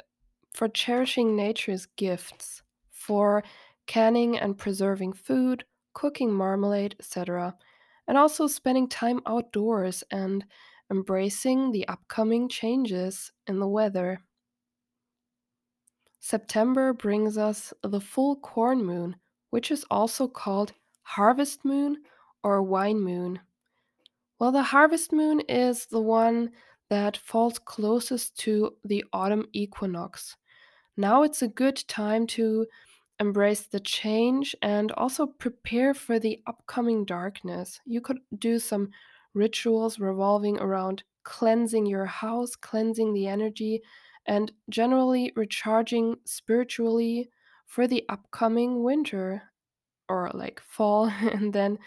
for 0.54 0.68
cherishing 0.68 1.36
nature's 1.36 1.86
gifts, 1.96 2.62
for 2.90 3.44
canning 3.88 4.38
and 4.38 4.58
preserving 4.58 5.14
food, 5.14 5.66
cooking 5.94 6.32
marmalade, 6.32 6.96
etc., 7.00 7.56
and 8.08 8.18
also 8.18 8.48
spending 8.48 8.88
time 8.88 9.22
outdoors 9.26 10.04
and 10.12 10.46
embracing 10.92 11.72
the 11.72 11.88
upcoming 11.88 12.50
changes 12.50 13.32
in 13.48 13.60
the 13.60 13.68
weather. 13.68 14.20
September 16.20 16.94
brings 16.94 17.38
us 17.38 17.74
the 17.82 18.00
full 18.00 18.38
corn 18.38 18.84
moon, 18.84 19.16
which 19.50 19.72
is 19.72 19.86
also 19.92 20.28
called 20.28 20.74
harvest 21.02 21.66
moon 21.66 21.98
or 22.44 22.64
wine 22.64 23.00
moon. 23.00 23.40
Well, 24.40 24.52
the 24.52 24.64
harvest 24.64 25.12
moon 25.12 25.42
is 25.42 25.86
the 25.86 26.02
one 26.02 26.52
that 26.90 27.18
falls 27.18 27.60
closest 27.60 28.38
to 28.40 28.76
the 28.84 29.04
autumn 29.14 29.46
equinox. 29.54 30.38
Now 30.96 31.24
it's 31.24 31.42
a 31.42 31.48
good 31.48 31.78
time 31.88 32.28
to 32.28 32.68
embrace 33.20 33.64
the 33.64 33.80
change 33.80 34.56
and 34.62 34.92
also 34.94 35.26
prepare 35.26 35.94
for 35.94 36.20
the 36.20 36.42
upcoming 36.48 37.06
darkness. 37.06 37.80
You 37.86 38.02
could 38.02 38.20
do 38.38 38.60
some 38.60 38.90
rituals 39.34 40.00
revolving 40.00 40.60
around 40.60 41.04
cleansing 41.24 41.86
your 41.86 42.06
house, 42.06 42.56
cleansing 42.56 43.14
the 43.14 43.28
energy, 43.28 43.82
and 44.26 44.52
generally 44.70 45.32
recharging 45.36 46.18
spiritually 46.26 47.30
for 47.66 47.88
the 47.88 48.04
upcoming 48.10 48.84
winter 48.84 49.44
or 50.10 50.30
like 50.34 50.62
fall 50.62 51.06
and 51.34 51.54
then 51.54 51.80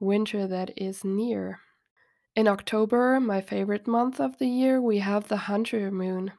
winter 0.00 0.46
that 0.46 0.70
is 0.76 1.04
near. 1.04 1.60
In 2.36 2.48
October, 2.48 3.20
my 3.20 3.40
favorite 3.40 3.86
month 3.86 4.20
of 4.20 4.38
the 4.38 4.48
year, 4.48 4.80
we 4.80 4.98
have 4.98 5.28
the 5.28 5.36
Hunter 5.36 5.90
moon, 5.90 6.32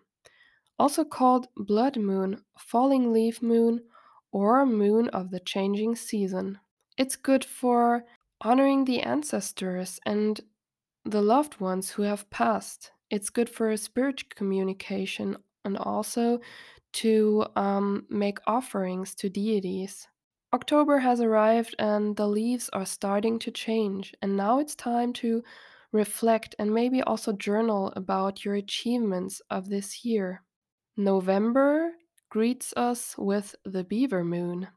also 0.77 1.05
called 1.05 1.47
blood 1.55 1.95
moon, 1.95 2.43
falling 2.58 3.13
leaf 3.13 3.41
moon, 3.41 3.81
or 4.36 4.65
moon 4.65 5.08
of 5.19 5.32
the 5.32 5.39
changing 5.39 5.95
season. 5.95 6.60
It's 6.98 7.15
good 7.15 7.45
for 7.45 8.04
honoring 8.41 8.84
the 8.84 9.00
ancestors 9.00 9.98
and 10.06 10.41
the 11.06 11.21
loved 11.21 11.62
ones 11.62 11.91
who 11.91 12.02
have 12.02 12.30
passed. 12.30 12.91
It's 13.10 13.30
good 13.30 13.50
for 13.50 13.78
spirit 13.78 14.36
communication 14.36 15.38
and 15.63 15.78
also 15.78 16.41
to 16.95 17.45
um, 17.56 18.06
make 18.10 18.39
offerings 18.45 19.15
to 19.15 19.30
deities. 19.30 20.06
October 20.52 21.00
has 21.00 21.21
arrived 21.21 21.74
and 21.80 22.17
the 22.17 22.28
leaves 22.28 22.69
are 22.74 22.86
starting 22.86 23.39
to 23.39 23.52
change, 23.52 24.13
and 24.21 24.36
now 24.36 24.60
it's 24.60 24.76
time 24.76 25.13
to 25.13 25.43
reflect 25.93 26.56
and 26.60 26.74
maybe 26.74 27.02
also 27.02 27.32
journal 27.32 27.93
about 27.95 28.43
your 28.43 28.56
achievements 28.56 29.41
of 29.50 29.69
this 29.69 30.04
year. 30.04 30.43
November 30.98 31.93
greets 32.29 32.73
us 32.75 33.17
with 33.17 33.55
the 33.63 33.83
beaver 33.83 34.23
moon, 34.23 34.67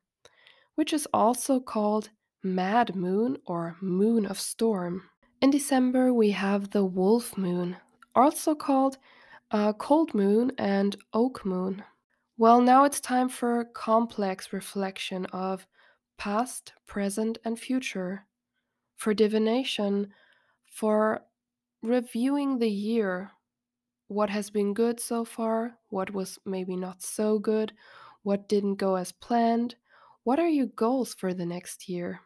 which 0.74 0.92
is 0.92 1.08
also 1.12 1.60
called 1.60 2.10
mad 2.42 2.94
moon 2.94 3.38
or 3.46 3.76
moon 3.80 4.26
of 4.26 4.38
storm. 4.38 5.02
In 5.40 5.50
December, 5.50 6.12
we 6.12 6.30
have 6.30 6.70
the 6.70 6.84
wolf 6.84 7.36
moon, 7.36 7.76
also 8.14 8.54
called 8.54 8.98
uh, 9.50 9.72
cold 9.74 10.14
moon 10.14 10.52
and 10.58 10.96
oak 11.12 11.44
moon. 11.44 11.84
Well, 12.36 12.60
now 12.60 12.84
it's 12.84 13.00
time 13.00 13.28
for 13.28 13.64
complex 13.64 14.52
reflection 14.52 15.26
of 15.26 15.66
past, 16.18 16.72
present, 16.86 17.38
and 17.44 17.58
future, 17.58 18.26
for 18.96 19.14
divination, 19.14 20.12
for 20.70 21.22
reviewing 21.82 22.58
the 22.58 22.70
year. 22.70 23.32
What 24.08 24.30
has 24.30 24.50
been 24.50 24.74
good 24.74 25.00
so 25.00 25.24
far? 25.24 25.78
What 25.90 26.12
was 26.12 26.38
maybe 26.46 26.76
not 26.76 27.02
so 27.02 27.38
good? 27.38 27.72
What 28.22 28.48
didn't 28.48 28.76
go 28.76 28.96
as 28.96 29.12
planned? 29.12 29.74
What 30.24 30.40
are 30.40 30.48
your 30.48 30.66
goals 30.66 31.14
for 31.14 31.34
the 31.34 31.46
next 31.46 31.88
year? 31.88 32.20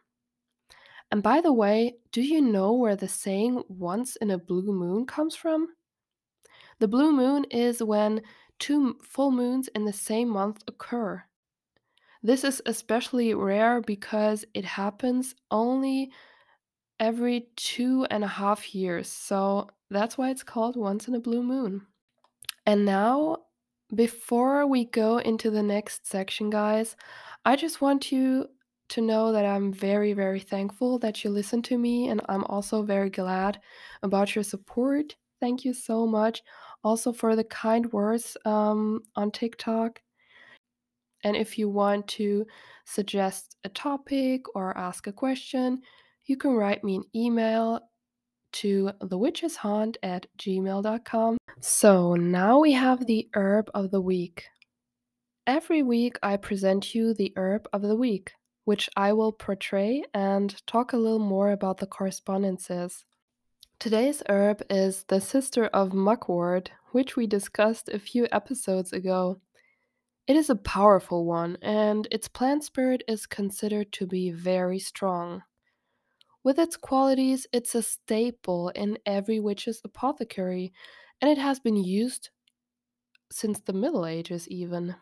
And 1.11 1.21
by 1.21 1.41
the 1.41 1.53
way, 1.53 1.97
do 2.11 2.21
you 2.21 2.41
know 2.41 2.73
where 2.73 2.95
the 2.95 3.07
saying 3.07 3.63
once 3.67 4.15
in 4.15 4.31
a 4.31 4.37
blue 4.37 4.73
moon 4.73 5.05
comes 5.05 5.35
from? 5.35 5.67
The 6.79 6.87
blue 6.87 7.11
moon 7.11 7.45
is 7.51 7.83
when 7.83 8.21
two 8.59 8.97
full 9.03 9.31
moons 9.31 9.67
in 9.75 9.85
the 9.85 9.93
same 9.93 10.29
month 10.29 10.63
occur. 10.67 11.23
This 12.23 12.43
is 12.45 12.61
especially 12.65 13.33
rare 13.33 13.81
because 13.81 14.45
it 14.53 14.65
happens 14.65 15.35
only 15.51 16.11
every 16.99 17.47
two 17.57 18.07
and 18.09 18.23
a 18.23 18.27
half 18.27 18.73
years. 18.73 19.09
So 19.09 19.69
that's 19.93 20.17
why 20.17 20.29
it's 20.29 20.43
called 20.43 20.75
once 20.75 21.07
in 21.07 21.15
a 21.15 21.19
blue 21.19 21.43
moon. 21.43 21.85
And 22.65 22.85
now, 22.85 23.37
before 23.93 24.65
we 24.67 24.85
go 24.85 25.17
into 25.17 25.49
the 25.49 25.63
next 25.63 26.07
section, 26.07 26.49
guys, 26.49 26.95
I 27.45 27.55
just 27.55 27.81
want 27.81 28.11
you 28.11 28.47
to 28.89 29.01
know 29.01 29.31
that 29.31 29.45
I'm 29.45 29.73
very, 29.73 30.13
very 30.13 30.39
thankful 30.39 30.99
that 30.99 31.23
you 31.23 31.29
listen 31.29 31.61
to 31.63 31.77
me, 31.77 32.09
and 32.09 32.21
I'm 32.27 32.43
also 32.45 32.83
very 32.83 33.09
glad 33.09 33.59
about 34.01 34.35
your 34.35 34.43
support. 34.43 35.15
Thank 35.39 35.65
you 35.65 35.73
so 35.73 36.05
much. 36.07 36.41
Also, 36.83 37.11
for 37.11 37.35
the 37.35 37.43
kind 37.45 37.91
words 37.91 38.37
um, 38.45 39.01
on 39.15 39.31
TikTok. 39.31 40.01
And 41.23 41.35
if 41.35 41.57
you 41.57 41.69
want 41.69 42.07
to 42.09 42.45
suggest 42.85 43.55
a 43.63 43.69
topic 43.69 44.43
or 44.55 44.77
ask 44.77 45.07
a 45.07 45.13
question, 45.13 45.81
you 46.25 46.37
can 46.37 46.51
write 46.51 46.83
me 46.83 46.97
an 46.97 47.03
email 47.15 47.79
to 48.53 48.91
thewitcheshaunt 49.01 49.97
at 50.01 50.27
gmail.com. 50.37 51.37
So 51.59 52.15
now 52.15 52.59
we 52.59 52.73
have 52.73 53.05
the 53.05 53.29
herb 53.33 53.69
of 53.73 53.91
the 53.91 54.01
week. 54.01 54.45
Every 55.45 55.83
week 55.83 56.17
I 56.23 56.37
present 56.37 56.95
you 56.95 57.13
the 57.13 57.33
herb 57.35 57.67
of 57.73 57.81
the 57.81 57.95
week, 57.95 58.33
which 58.63 58.89
I 58.95 59.13
will 59.13 59.31
portray 59.31 60.03
and 60.13 60.55
talk 60.65 60.93
a 60.93 60.97
little 60.97 61.19
more 61.19 61.51
about 61.51 61.79
the 61.79 61.87
correspondences. 61.87 63.03
Today's 63.79 64.23
herb 64.29 64.61
is 64.69 65.03
the 65.09 65.19
sister 65.19 65.65
of 65.65 65.93
mugwort, 65.93 66.71
which 66.91 67.17
we 67.17 67.27
discussed 67.27 67.89
a 67.89 67.99
few 67.99 68.27
episodes 68.31 68.93
ago. 68.93 69.41
It 70.25 70.37
is 70.37 70.49
a 70.49 70.55
powerful 70.55 71.25
one, 71.25 71.57
and 71.61 72.07
its 72.09 72.29
plant 72.29 72.63
spirit 72.63 73.03
is 73.09 73.25
considered 73.25 73.91
to 73.93 74.07
be 74.07 74.31
very 74.31 74.79
strong. 74.79 75.43
With 76.43 76.59
its 76.59 76.75
qualities, 76.75 77.47
it's 77.53 77.73
a 77.73 77.81
staple 77.81 78.69
in 78.69 78.97
every 79.05 79.39
witch's 79.39 79.81
apothecary, 79.83 80.73
and 81.21 81.31
it 81.31 81.37
has 81.37 81.59
been 81.59 81.77
used 81.77 82.29
since 83.31 83.61
the 83.61 83.73
Middle 83.73 84.05
Ages, 84.05 84.47
even. 84.49 84.95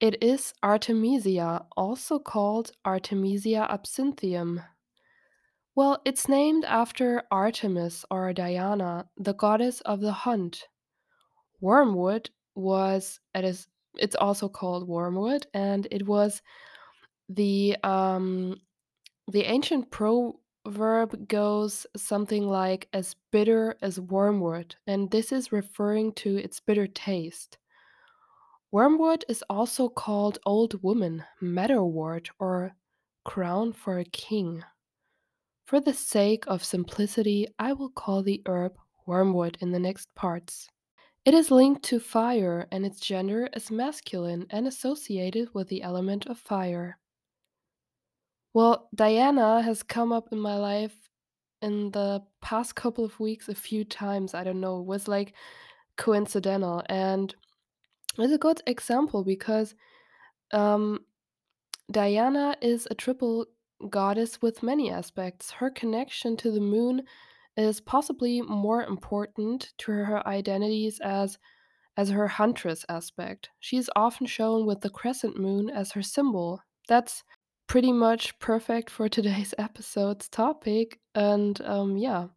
It 0.00 0.22
is 0.22 0.52
Artemisia, 0.62 1.64
also 1.76 2.18
called 2.18 2.72
Artemisia 2.84 3.68
absinthium. 3.70 4.64
Well, 5.76 6.02
it's 6.04 6.28
named 6.28 6.64
after 6.64 7.22
Artemis 7.30 8.04
or 8.10 8.32
Diana, 8.32 9.08
the 9.16 9.34
goddess 9.34 9.80
of 9.82 10.00
the 10.00 10.12
hunt. 10.12 10.68
Wormwood 11.60 12.30
was 12.54 13.20
it 13.34 13.44
is 13.44 13.68
it's 13.96 14.16
also 14.16 14.48
called 14.48 14.88
wormwood, 14.88 15.46
and 15.54 15.86
it 15.90 16.06
was 16.06 16.42
the 17.28 17.76
um, 17.82 18.56
the 19.30 19.44
ancient 19.44 19.90
proverb 20.64 21.28
goes 21.28 21.86
something 21.94 22.48
like 22.48 22.88
as 22.94 23.14
bitter 23.30 23.76
as 23.82 24.00
wormwood, 24.00 24.74
and 24.86 25.10
this 25.10 25.30
is 25.30 25.52
referring 25.52 26.12
to 26.14 26.36
its 26.38 26.58
bitter 26.58 26.86
taste. 26.86 27.58
Wormwood 28.72 29.24
is 29.28 29.44
also 29.50 29.88
called 29.88 30.38
old 30.46 30.82
woman, 30.82 31.22
meadowwort, 31.40 32.30
or 32.38 32.74
crown 33.24 33.72
for 33.72 33.98
a 33.98 34.04
king. 34.04 34.62
For 35.66 35.80
the 35.80 35.94
sake 35.94 36.44
of 36.46 36.64
simplicity, 36.64 37.46
I 37.58 37.72
will 37.74 37.90
call 37.90 38.22
the 38.22 38.42
herb 38.46 38.74
wormwood 39.06 39.58
in 39.60 39.70
the 39.70 39.78
next 39.78 40.14
parts. 40.14 40.68
It 41.24 41.34
is 41.34 41.50
linked 41.50 41.82
to 41.84 42.00
fire, 42.00 42.66
and 42.72 42.84
its 42.84 43.00
gender 43.00 43.48
is 43.54 43.70
masculine 43.70 44.46
and 44.50 44.66
associated 44.66 45.54
with 45.54 45.68
the 45.68 45.82
element 45.82 46.26
of 46.26 46.38
fire. 46.38 46.98
Well, 48.54 48.88
Diana 48.94 49.62
has 49.62 49.82
come 49.82 50.12
up 50.12 50.28
in 50.32 50.38
my 50.38 50.56
life 50.56 50.96
in 51.60 51.90
the 51.90 52.22
past 52.40 52.76
couple 52.76 53.04
of 53.04 53.18
weeks 53.18 53.48
a 53.48 53.54
few 53.54 53.84
times. 53.84 54.32
I 54.32 54.44
don't 54.44 54.60
know, 54.60 54.80
it 54.80 54.86
was 54.86 55.08
like 55.08 55.34
coincidental. 55.96 56.82
And 56.88 57.34
it's 58.16 58.32
a 58.32 58.38
good 58.38 58.62
example 58.66 59.24
because 59.24 59.74
um, 60.52 61.00
Diana 61.90 62.56
is 62.62 62.86
a 62.90 62.94
triple 62.94 63.46
goddess 63.90 64.40
with 64.40 64.62
many 64.62 64.90
aspects. 64.90 65.50
Her 65.50 65.70
connection 65.70 66.36
to 66.38 66.52
the 66.52 66.60
moon 66.60 67.02
is 67.56 67.80
possibly 67.80 68.40
more 68.40 68.84
important 68.84 69.72
to 69.78 69.90
her 69.92 70.26
identities 70.26 71.00
as 71.00 71.38
as 71.96 72.10
her 72.10 72.26
huntress 72.26 72.84
aspect. 72.88 73.50
She 73.60 73.76
is 73.76 73.90
often 73.94 74.26
shown 74.26 74.66
with 74.66 74.80
the 74.80 74.90
crescent 74.90 75.38
moon 75.38 75.70
as 75.70 75.92
her 75.92 76.02
symbol. 76.02 76.60
that's 76.88 77.22
pretty 77.74 77.92
much 77.92 78.38
perfect 78.38 78.88
for 78.88 79.08
today's 79.08 79.52
episode's 79.58 80.28
topic. 80.28 81.00
And 81.16 81.60
um, 81.62 81.96
yeah, 81.96 82.28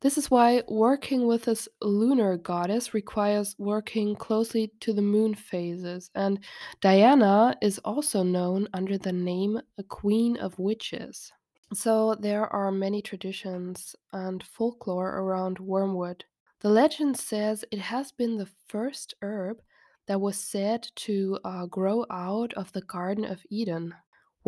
this 0.00 0.16
is 0.16 0.30
why 0.30 0.62
working 0.68 1.26
with 1.26 1.44
this 1.44 1.68
lunar 1.82 2.38
goddess 2.38 2.94
requires 2.94 3.54
working 3.58 4.16
closely 4.16 4.72
to 4.80 4.94
the 4.94 5.02
moon 5.02 5.34
phases. 5.34 6.10
And 6.14 6.42
Diana 6.80 7.56
is 7.60 7.78
also 7.80 8.22
known 8.22 8.66
under 8.72 8.96
the 8.96 9.12
name 9.12 9.60
a 9.76 9.82
Queen 9.82 10.38
of 10.38 10.58
Witches. 10.58 11.30
So 11.74 12.16
there 12.18 12.50
are 12.50 12.72
many 12.72 13.02
traditions 13.02 13.94
and 14.14 14.42
folklore 14.42 15.18
around 15.18 15.58
wormwood. 15.58 16.24
The 16.60 16.70
legend 16.70 17.18
says 17.18 17.66
it 17.70 17.80
has 17.80 18.12
been 18.12 18.38
the 18.38 18.48
first 18.66 19.12
herb 19.20 19.58
that 20.06 20.22
was 20.22 20.38
said 20.38 20.88
to 21.04 21.38
uh, 21.44 21.66
grow 21.66 22.06
out 22.10 22.54
of 22.54 22.72
the 22.72 22.80
Garden 22.80 23.26
of 23.26 23.42
Eden. 23.50 23.92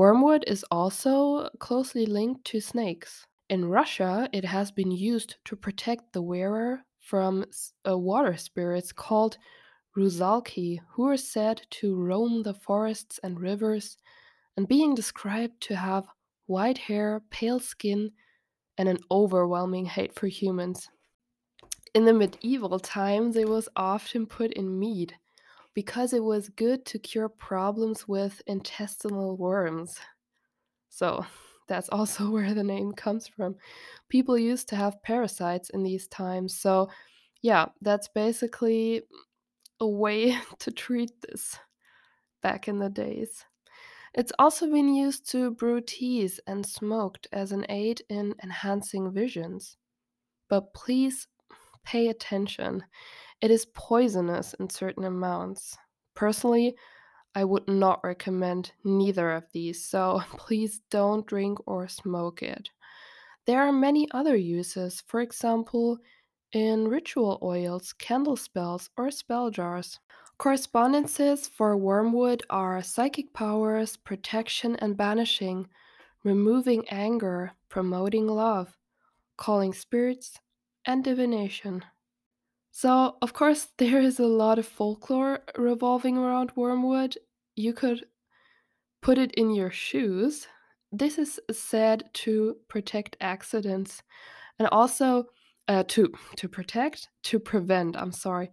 Wormwood 0.01 0.45
is 0.47 0.65
also 0.71 1.51
closely 1.59 2.07
linked 2.07 2.47
to 2.47 2.59
snakes. 2.59 3.27
In 3.51 3.67
Russia, 3.67 4.31
it 4.33 4.47
has 4.47 4.73
been 4.73 4.91
used 4.91 5.37
to 5.45 5.57
protect 5.57 6.15
the 6.15 6.23
wearer 6.23 6.87
from 7.01 7.45
uh, 7.87 7.99
water 7.99 8.35
spirits 8.39 8.93
called 8.93 9.37
Rusalki, 9.95 10.81
who 10.93 11.07
are 11.07 11.19
said 11.19 11.61
to 11.73 11.95
roam 11.95 12.43
the 12.43 12.55
forests 12.55 13.21
and 13.23 13.39
rivers 13.39 13.99
and 14.57 14.67
being 14.67 14.95
described 14.95 15.61
to 15.65 15.77
have 15.77 16.07
white 16.47 16.79
hair, 16.79 17.21
pale 17.29 17.61
skin, 17.61 18.13
and 18.79 18.89
an 18.89 19.01
overwhelming 19.11 19.85
hate 19.85 20.15
for 20.15 20.29
humans. 20.29 20.89
In 21.95 22.07
the 22.07 22.15
medieval 22.15 22.79
times, 22.79 23.37
it 23.37 23.51
was 23.51 23.69
often 23.77 24.25
put 24.25 24.55
in 24.55 24.79
mead 24.79 25.17
because 25.75 26.13
it 26.13 26.25
was 26.25 26.49
good 26.49 26.85
to 26.87 26.99
cure 26.99 27.29
problems 27.29 28.09
with 28.09 28.43
intestinal 28.47 29.37
worms. 29.37 29.99
So, 30.89 31.25
that's 31.69 31.89
also 31.91 32.31
where 32.33 32.55
the 32.55 32.65
name 32.65 32.93
comes 32.93 33.29
from. 33.29 33.57
People 34.09 34.37
used 34.37 34.69
to 34.71 34.77
have 34.77 35.03
parasites 35.03 35.71
in 35.71 35.83
these 35.83 36.09
times. 36.09 36.57
So, 36.59 36.91
yeah, 37.43 37.67
that's 37.81 38.09
basically 38.09 39.03
a 39.81 39.89
way 39.89 40.37
to 40.59 40.71
treat 40.71 41.13
this 41.23 41.59
back 42.43 42.69
in 42.69 42.79
the 42.79 42.91
days. 42.91 43.45
It's 44.13 44.33
also 44.39 44.67
been 44.67 44.95
used 44.95 45.31
to 45.31 45.53
brew 45.53 45.81
teas 45.81 46.41
and 46.47 46.67
smoked 46.67 47.29
as 47.33 47.53
an 47.53 47.65
aid 47.69 48.03
in 48.09 48.35
enhancing 48.43 49.13
visions. 49.13 49.77
But 50.49 50.75
please 50.75 51.29
pay 51.85 52.09
attention. 52.09 52.85
It 53.41 53.51
is 53.51 53.67
poisonous 53.75 54.55
in 54.55 54.69
certain 54.69 55.05
amounts. 55.05 55.77
Personally, 56.15 56.77
I 57.35 57.45
would 57.45 57.69
not 57.69 58.01
recommend 58.03 58.73
neither 58.85 59.31
of 59.31 59.45
these, 59.53 59.85
so 59.85 60.21
please 60.37 60.81
don't 60.91 61.27
drink 61.27 61.59
or 61.67 61.89
smoke 61.89 62.43
it. 62.43 62.71
There 63.47 63.63
are 63.63 63.73
many 63.73 64.09
other 64.13 64.37
uses, 64.37 65.03
for 65.07 65.21
example, 65.21 65.99
in 66.53 66.89
ritual 66.89 67.39
oils, 67.43 67.93
candle 67.93 68.37
spells, 68.37 68.91
or 68.97 69.11
spell 69.11 69.51
jars. 69.51 69.99
Correspondences 70.39 71.49
for 71.49 71.77
wormwood 71.77 72.43
are 72.51 72.83
psychic 72.83 73.33
powers, 73.33 73.97
protection 73.97 74.77
and 74.77 74.97
banishing, 74.97 75.69
removing 76.25 76.89
anger, 76.89 77.53
promoting 77.69 78.27
love, 78.27 78.77
calling 79.37 79.73
spirits, 79.73 80.41
and 80.87 81.05
divination. 81.05 81.85
So, 82.71 83.17
of 83.23 83.33
course, 83.33 83.69
there 83.79 84.01
is 84.01 84.19
a 84.19 84.27
lot 84.27 84.59
of 84.59 84.67
folklore 84.67 85.41
revolving 85.57 86.17
around 86.17 86.53
wormwood. 86.57 87.17
You 87.57 87.73
could 87.73 88.05
put 89.03 89.19
it 89.19 89.33
in 89.33 89.51
your 89.55 89.71
shoes. 89.71 90.47
This 90.93 91.19
is 91.19 91.39
said 91.53 92.05
to 92.15 92.57
protect 92.69 93.17
accidents 93.21 94.03
and 94.59 94.69
also 94.69 95.27
uh, 95.69 95.85
to 95.85 96.13
to 96.37 96.49
protect 96.49 97.09
to 97.25 97.39
prevent. 97.39 97.97
I'm 97.97 98.13
sorry. 98.13 98.51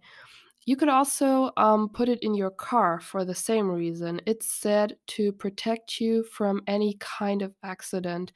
You 0.66 0.76
could 0.76 0.90
also 0.90 1.50
um, 1.56 1.88
put 1.88 2.08
it 2.08 2.18
in 2.22 2.34
your 2.34 2.50
car 2.50 3.00
for 3.00 3.24
the 3.24 3.34
same 3.34 3.70
reason. 3.70 4.20
It's 4.26 4.50
said 4.50 4.96
to 5.08 5.32
protect 5.32 5.98
you 5.98 6.24
from 6.24 6.60
any 6.66 6.96
kind 7.00 7.40
of 7.40 7.54
accident. 7.64 8.32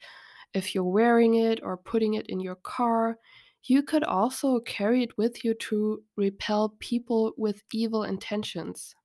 If 0.53 0.73
you're 0.73 0.83
wearing 0.83 1.35
it 1.35 1.59
or 1.61 1.77
putting 1.77 2.15
it 2.15 2.25
in 2.27 2.39
your 2.39 2.55
car, 2.55 3.17
you 3.65 3.83
could 3.83 4.03
also 4.03 4.59
carry 4.59 5.03
it 5.03 5.17
with 5.17 5.43
you 5.45 5.53
to 5.53 6.03
repel 6.17 6.75
people 6.79 7.33
with 7.37 7.63
evil 7.71 8.03
intentions. 8.03 8.95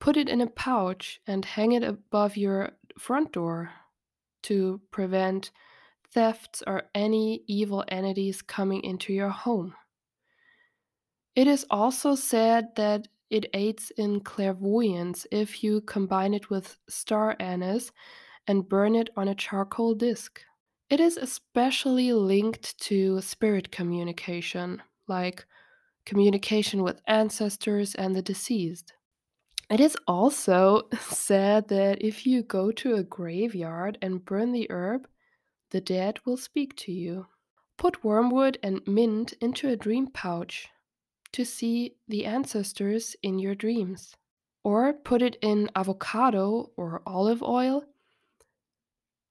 Put 0.00 0.16
it 0.16 0.28
in 0.28 0.40
a 0.40 0.46
pouch 0.46 1.20
and 1.26 1.44
hang 1.44 1.72
it 1.72 1.82
above 1.82 2.36
your 2.36 2.72
front 2.98 3.32
door 3.32 3.70
to 4.44 4.80
prevent 4.90 5.50
thefts 6.12 6.62
or 6.66 6.84
any 6.94 7.44
evil 7.46 7.84
entities 7.88 8.42
coming 8.42 8.82
into 8.82 9.12
your 9.12 9.28
home. 9.28 9.74
It 11.36 11.46
is 11.46 11.64
also 11.70 12.14
said 12.14 12.74
that 12.76 13.06
it 13.30 13.46
aids 13.54 13.92
in 13.96 14.20
clairvoyance 14.20 15.26
if 15.30 15.62
you 15.62 15.82
combine 15.82 16.34
it 16.34 16.50
with 16.50 16.76
star 16.88 17.36
anise 17.38 17.92
and 18.48 18.68
burn 18.68 18.96
it 18.96 19.10
on 19.16 19.28
a 19.28 19.34
charcoal 19.34 19.94
disc. 19.94 20.42
It 20.90 20.98
is 20.98 21.16
especially 21.16 22.12
linked 22.12 22.76
to 22.80 23.20
spirit 23.20 23.70
communication, 23.70 24.82
like 25.06 25.46
communication 26.04 26.82
with 26.82 27.00
ancestors 27.06 27.94
and 27.94 28.16
the 28.16 28.22
deceased. 28.22 28.92
It 29.70 29.78
is 29.78 29.96
also 30.08 30.88
said 31.00 31.68
that 31.68 32.02
if 32.02 32.26
you 32.26 32.42
go 32.42 32.72
to 32.72 32.96
a 32.96 33.04
graveyard 33.04 33.98
and 34.02 34.24
burn 34.24 34.50
the 34.50 34.66
herb, 34.68 35.06
the 35.70 35.80
dead 35.80 36.18
will 36.26 36.36
speak 36.36 36.74
to 36.78 36.92
you. 36.92 37.26
Put 37.76 38.02
wormwood 38.02 38.58
and 38.60 38.80
mint 38.84 39.32
into 39.40 39.68
a 39.68 39.76
dream 39.76 40.08
pouch 40.08 40.68
to 41.30 41.44
see 41.44 41.94
the 42.08 42.26
ancestors 42.26 43.14
in 43.22 43.38
your 43.38 43.54
dreams. 43.54 44.12
Or 44.64 44.92
put 44.92 45.22
it 45.22 45.36
in 45.40 45.70
avocado 45.76 46.72
or 46.76 47.00
olive 47.06 47.44
oil. 47.44 47.84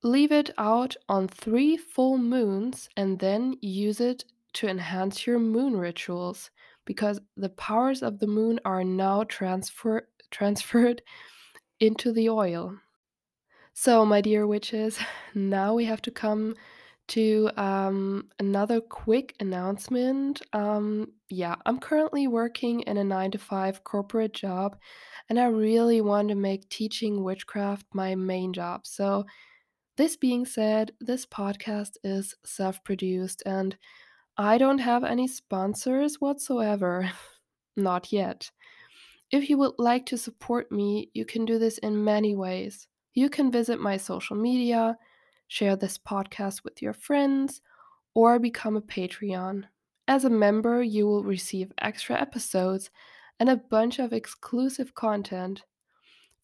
Leave 0.01 0.31
it 0.31 0.49
out 0.57 0.95
on 1.09 1.27
three 1.27 1.75
full 1.77 2.17
moons 2.17 2.89
and 2.95 3.19
then 3.19 3.57
use 3.61 3.99
it 3.99 4.23
to 4.53 4.67
enhance 4.67 5.27
your 5.27 5.39
moon 5.39 5.75
rituals 5.75 6.51
because 6.85 7.19
the 7.35 7.49
powers 7.49 8.01
of 8.01 8.19
the 8.19 8.27
moon 8.27 8.59
are 8.65 8.83
now 8.83 9.23
transfer- 9.23 10.09
transferred 10.31 11.01
into 11.79 12.11
the 12.11 12.29
oil. 12.29 12.79
So, 13.73 14.05
my 14.05 14.21
dear 14.21 14.45
witches, 14.47 14.99
now 15.35 15.73
we 15.73 15.85
have 15.85 16.01
to 16.03 16.11
come 16.11 16.55
to 17.09 17.49
um, 17.57 18.29
another 18.37 18.81
quick 18.81 19.35
announcement. 19.39 20.41
Um, 20.53 21.13
yeah, 21.29 21.55
I'm 21.65 21.79
currently 21.79 22.27
working 22.27 22.81
in 22.81 22.97
a 22.97 23.03
nine 23.03 23.31
to 23.31 23.37
five 23.39 23.83
corporate 23.83 24.33
job, 24.33 24.77
and 25.27 25.39
I 25.39 25.45
really 25.45 26.01
want 26.01 26.29
to 26.29 26.35
make 26.35 26.69
teaching 26.69 27.23
witchcraft 27.23 27.85
my 27.93 28.15
main 28.15 28.53
job. 28.53 28.85
So, 28.85 29.25
this 29.99 30.15
being 30.15 30.45
said, 30.45 30.93
this 31.01 31.25
podcast 31.25 31.97
is 32.05 32.33
self 32.45 32.81
produced, 32.85 33.43
and 33.45 33.75
I 34.37 34.57
don't 34.57 34.77
have 34.77 35.03
any 35.03 35.27
sponsors 35.27 36.21
whatsoever. 36.21 37.11
Not 37.75 38.13
yet. 38.13 38.49
If 39.29 39.49
you 39.49 39.57
would 39.57 39.73
like 39.77 40.05
to 40.05 40.17
support 40.17 40.71
me, 40.71 41.09
you 41.13 41.25
can 41.25 41.43
do 41.43 41.59
this 41.59 41.79
in 41.79 42.01
many 42.01 42.33
ways. 42.33 42.87
You 43.13 43.29
can 43.29 43.51
visit 43.51 43.81
my 43.81 43.97
social 43.97 44.37
media, 44.37 44.97
share 45.49 45.75
this 45.75 45.97
podcast 45.97 46.63
with 46.63 46.81
your 46.81 46.93
friends, 46.93 47.59
or 48.15 48.39
become 48.39 48.77
a 48.77 48.81
Patreon. 48.81 49.65
As 50.07 50.23
a 50.23 50.29
member, 50.29 50.81
you 50.81 51.07
will 51.07 51.25
receive 51.25 51.73
extra 51.77 52.15
episodes 52.21 52.89
and 53.37 53.49
a 53.49 53.57
bunch 53.57 53.99
of 53.99 54.13
exclusive 54.13 54.95
content. 54.95 55.65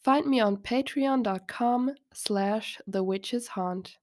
Find 0.05 0.27
me 0.27 0.39
on 0.39 0.57
patreon.com 0.57 1.95
slash 2.13 2.79
the 2.85 3.03
witch's 3.03 3.47
haunt. 3.47 3.97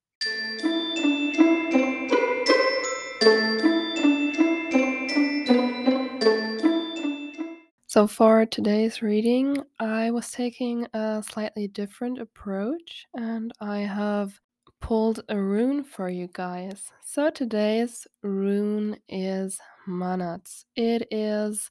So, 7.86 8.08
for 8.08 8.44
today's 8.46 9.00
reading, 9.00 9.58
I 9.78 10.10
was 10.10 10.32
taking 10.32 10.88
a 10.92 11.22
slightly 11.24 11.68
different 11.68 12.20
approach 12.20 13.06
and 13.14 13.52
I 13.60 13.82
have 13.82 14.40
pulled 14.80 15.22
a 15.28 15.40
rune 15.40 15.84
for 15.84 16.08
you 16.08 16.28
guys. 16.32 16.90
So, 17.04 17.30
today's 17.30 18.08
rune 18.24 18.96
is 19.08 19.60
Mannaz. 19.86 20.64
It 20.74 21.06
is, 21.12 21.70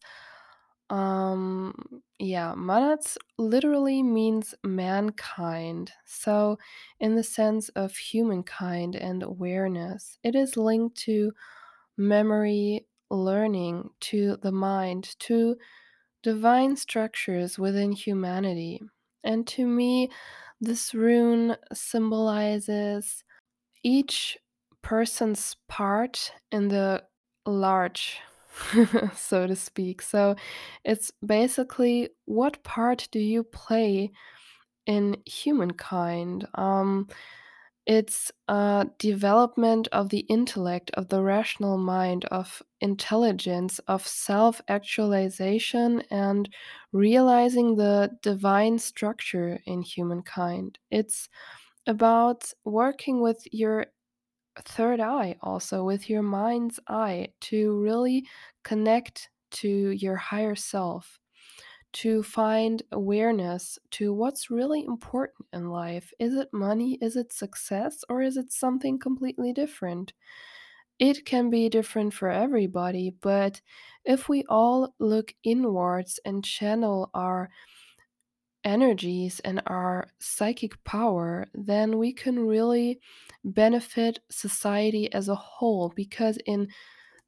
um, 0.90 1.74
yeah, 2.22 2.54
Mannaz 2.56 3.18
literally 3.38 4.04
means 4.04 4.56
mankind. 4.64 5.92
So, 6.06 6.58
in 7.00 7.16
the 7.16 7.24
sense 7.24 7.70
of 7.70 7.96
humankind 7.98 8.96
and 8.96 9.24
awareness, 9.24 10.18
it 10.24 10.36
is 10.36 10.58
linked 10.58 10.98
to 11.00 11.34
memory, 11.98 12.88
learning, 13.10 13.90
to 14.02 14.38
the 14.42 14.52
mind, 14.52 15.16
to 15.22 15.58
divine 16.24 16.76
structures 16.78 17.60
within 17.60 17.92
humanity. 17.94 18.82
And 19.24 19.48
to 19.50 19.66
me, 19.68 20.10
This 20.62 20.94
rune 20.94 21.58
symbolizes 21.74 23.24
each 23.84 24.38
person's 24.84 25.56
part 25.68 26.34
in 26.52 26.70
the 26.70 27.04
large, 27.46 28.20
so 29.16 29.48
to 29.48 29.56
speak. 29.56 30.02
So 30.02 30.36
it's 30.84 31.12
basically 31.26 32.10
what 32.26 32.64
part 32.64 33.08
do 33.12 33.20
you 33.20 33.44
play 33.44 34.12
in 34.86 35.18
humankind? 35.26 36.48
Um, 36.56 37.08
it's 37.88 38.32
a 38.48 38.88
development 39.00 39.88
of 39.92 40.10
the 40.10 40.20
intellect, 40.20 40.92
of 40.94 41.10
the 41.10 41.24
rational 41.24 41.78
mind, 41.78 42.26
of 42.26 42.62
intelligence, 42.80 43.80
of 43.88 44.06
self 44.08 44.62
actualization, 44.68 46.04
and 46.12 46.48
realizing 46.92 47.76
the 47.76 48.12
divine 48.22 48.78
structure 48.78 49.60
in 49.66 49.82
humankind. 49.82 50.78
It's 50.92 51.28
about 51.88 52.54
working 52.64 53.20
with 53.20 53.46
your 53.52 53.88
third 54.58 55.00
eye, 55.00 55.38
also 55.42 55.84
with 55.84 56.10
your 56.10 56.24
mind's 56.24 56.80
eye, 56.88 57.30
to 57.42 57.80
really 57.80 58.28
connect 58.64 59.30
to 59.52 59.92
your 59.92 60.16
higher 60.16 60.56
self 60.56 61.20
to 61.94 62.24
find 62.24 62.84
awareness 62.92 63.78
to 63.92 64.14
what's 64.14 64.50
really 64.50 64.84
important 64.84 65.48
in 65.54 65.70
life. 65.70 66.14
Is 66.20 66.36
it 66.36 66.50
money? 66.54 66.98
Is 67.02 67.16
it 67.16 67.34
success? 67.34 68.04
Or 68.10 68.22
is 68.22 68.38
it 68.38 68.52
something 68.52 68.98
completely 69.00 69.54
different? 69.54 70.14
It 71.00 71.26
can 71.26 71.50
be 71.50 71.68
different 71.68 72.14
for 72.14 72.30
everybody, 72.30 73.10
but 73.10 73.62
if 74.06 74.30
we 74.30 74.44
all 74.50 74.94
look 75.00 75.34
inwards 75.44 76.20
and 76.26 76.46
channel 76.46 77.10
our 77.14 77.50
energies 78.64 79.40
and 79.42 79.62
our 79.68 80.08
psychic 80.20 80.84
power, 80.84 81.48
then 81.54 81.98
we 81.98 82.14
can 82.14 82.48
really 82.48 83.00
benefit 83.44 84.20
society 84.30 85.12
as 85.14 85.30
a 85.30 85.36
whole 85.36 85.92
because 85.96 86.38
in 86.46 86.68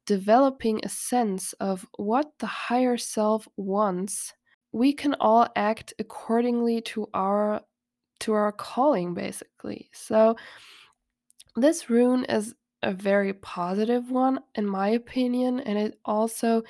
developing 0.06 0.80
a 0.82 0.88
sense 0.88 1.52
of 1.54 1.86
what 1.96 2.32
the 2.38 2.46
higher 2.46 2.96
self 2.96 3.48
wants 3.56 4.32
we 4.74 4.92
can 4.92 5.14
all 5.20 5.46
act 5.54 5.94
accordingly 6.00 6.80
to 6.80 7.08
our 7.14 7.60
to 8.18 8.32
our 8.32 8.50
calling 8.50 9.14
basically. 9.14 9.88
So 9.92 10.36
this 11.54 11.88
rune 11.88 12.24
is 12.24 12.54
a 12.82 12.92
very 12.92 13.32
positive 13.32 14.10
one 14.10 14.40
in 14.56 14.66
my 14.66 14.88
opinion 14.88 15.60
and 15.60 15.78
it 15.78 15.98
also 16.04 16.64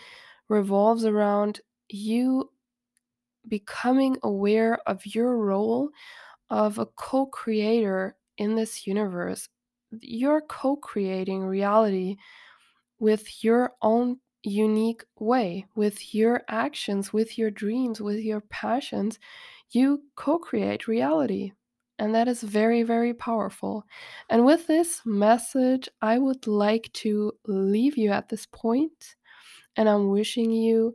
revolves 0.51 1.07
around 1.07 1.61
you 1.89 2.51
becoming 3.49 4.17
aware 4.23 4.79
of 4.87 5.05
your 5.07 5.37
role 5.39 5.91
of 6.51 6.79
a 6.79 6.87
co-creator 6.87 8.17
in 8.39 8.55
this 8.55 8.87
universe. 8.87 9.49
You're 10.01 10.43
co-creating 10.43 11.43
reality 11.43 12.17
with 12.99 13.45
your 13.45 13.73
own 13.83 14.19
unique 14.43 15.05
way, 15.19 15.67
with 15.75 16.15
your 16.15 16.43
actions, 16.49 17.13
with 17.13 17.39
your 17.39 17.51
dreams, 17.51 18.01
with 18.01 18.19
your 18.19 18.41
passions, 18.43 19.19
you 19.71 20.03
co 20.17 20.39
create 20.39 20.87
reality. 20.87 21.53
And 21.99 22.15
that 22.15 22.29
is 22.29 22.43
very, 22.43 22.83
very 22.83 23.15
powerful. 23.15 23.85
And 24.29 24.45
with 24.45 24.67
this 24.67 25.01
message, 25.05 25.89
I 26.03 26.19
would 26.19 26.47
like 26.47 26.93
to 26.95 27.33
leave 27.47 27.97
you 27.97 28.11
at 28.11 28.29
this 28.29 28.47
point, 28.47 29.17
and 29.77 29.89
I'm 29.89 30.09
wishing 30.09 30.51
you 30.51 30.95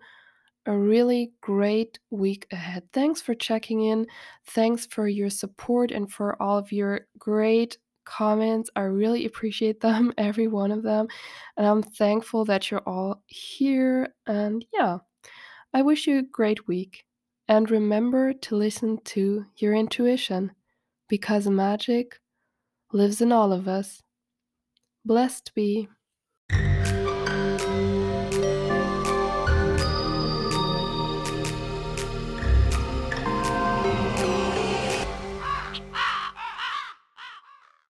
a 0.69 0.77
really 0.77 1.31
great 1.41 1.97
week 2.11 2.45
ahead. 2.51 2.83
Thanks 2.93 3.21
for 3.21 3.33
checking 3.33 3.85
in. 3.85 4.05
Thanks 4.45 4.85
for 4.85 5.07
your 5.07 5.31
support 5.31 5.91
and 5.91 6.09
for 6.11 6.39
all 6.39 6.59
of 6.59 6.71
your 6.71 7.07
great 7.17 7.79
comments. 8.05 8.69
I 8.75 8.81
really 8.81 9.25
appreciate 9.25 9.81
them, 9.81 10.13
every 10.19 10.47
one 10.47 10.71
of 10.71 10.83
them. 10.83 11.07
And 11.57 11.65
I'm 11.65 11.81
thankful 11.81 12.45
that 12.45 12.69
you're 12.69 12.87
all 12.87 13.23
here. 13.25 14.13
And 14.27 14.63
yeah, 14.71 14.99
I 15.73 15.81
wish 15.81 16.05
you 16.05 16.19
a 16.19 16.23
great 16.23 16.67
week. 16.67 17.03
And 17.47 17.71
remember 17.71 18.31
to 18.33 18.55
listen 18.55 18.99
to 19.05 19.47
your 19.55 19.73
intuition 19.73 20.51
because 21.07 21.47
magic 21.47 22.19
lives 22.93 23.21
in 23.21 23.31
all 23.31 23.51
of 23.51 23.67
us. 23.67 24.03
Blessed 25.03 25.51
be. 25.55 25.89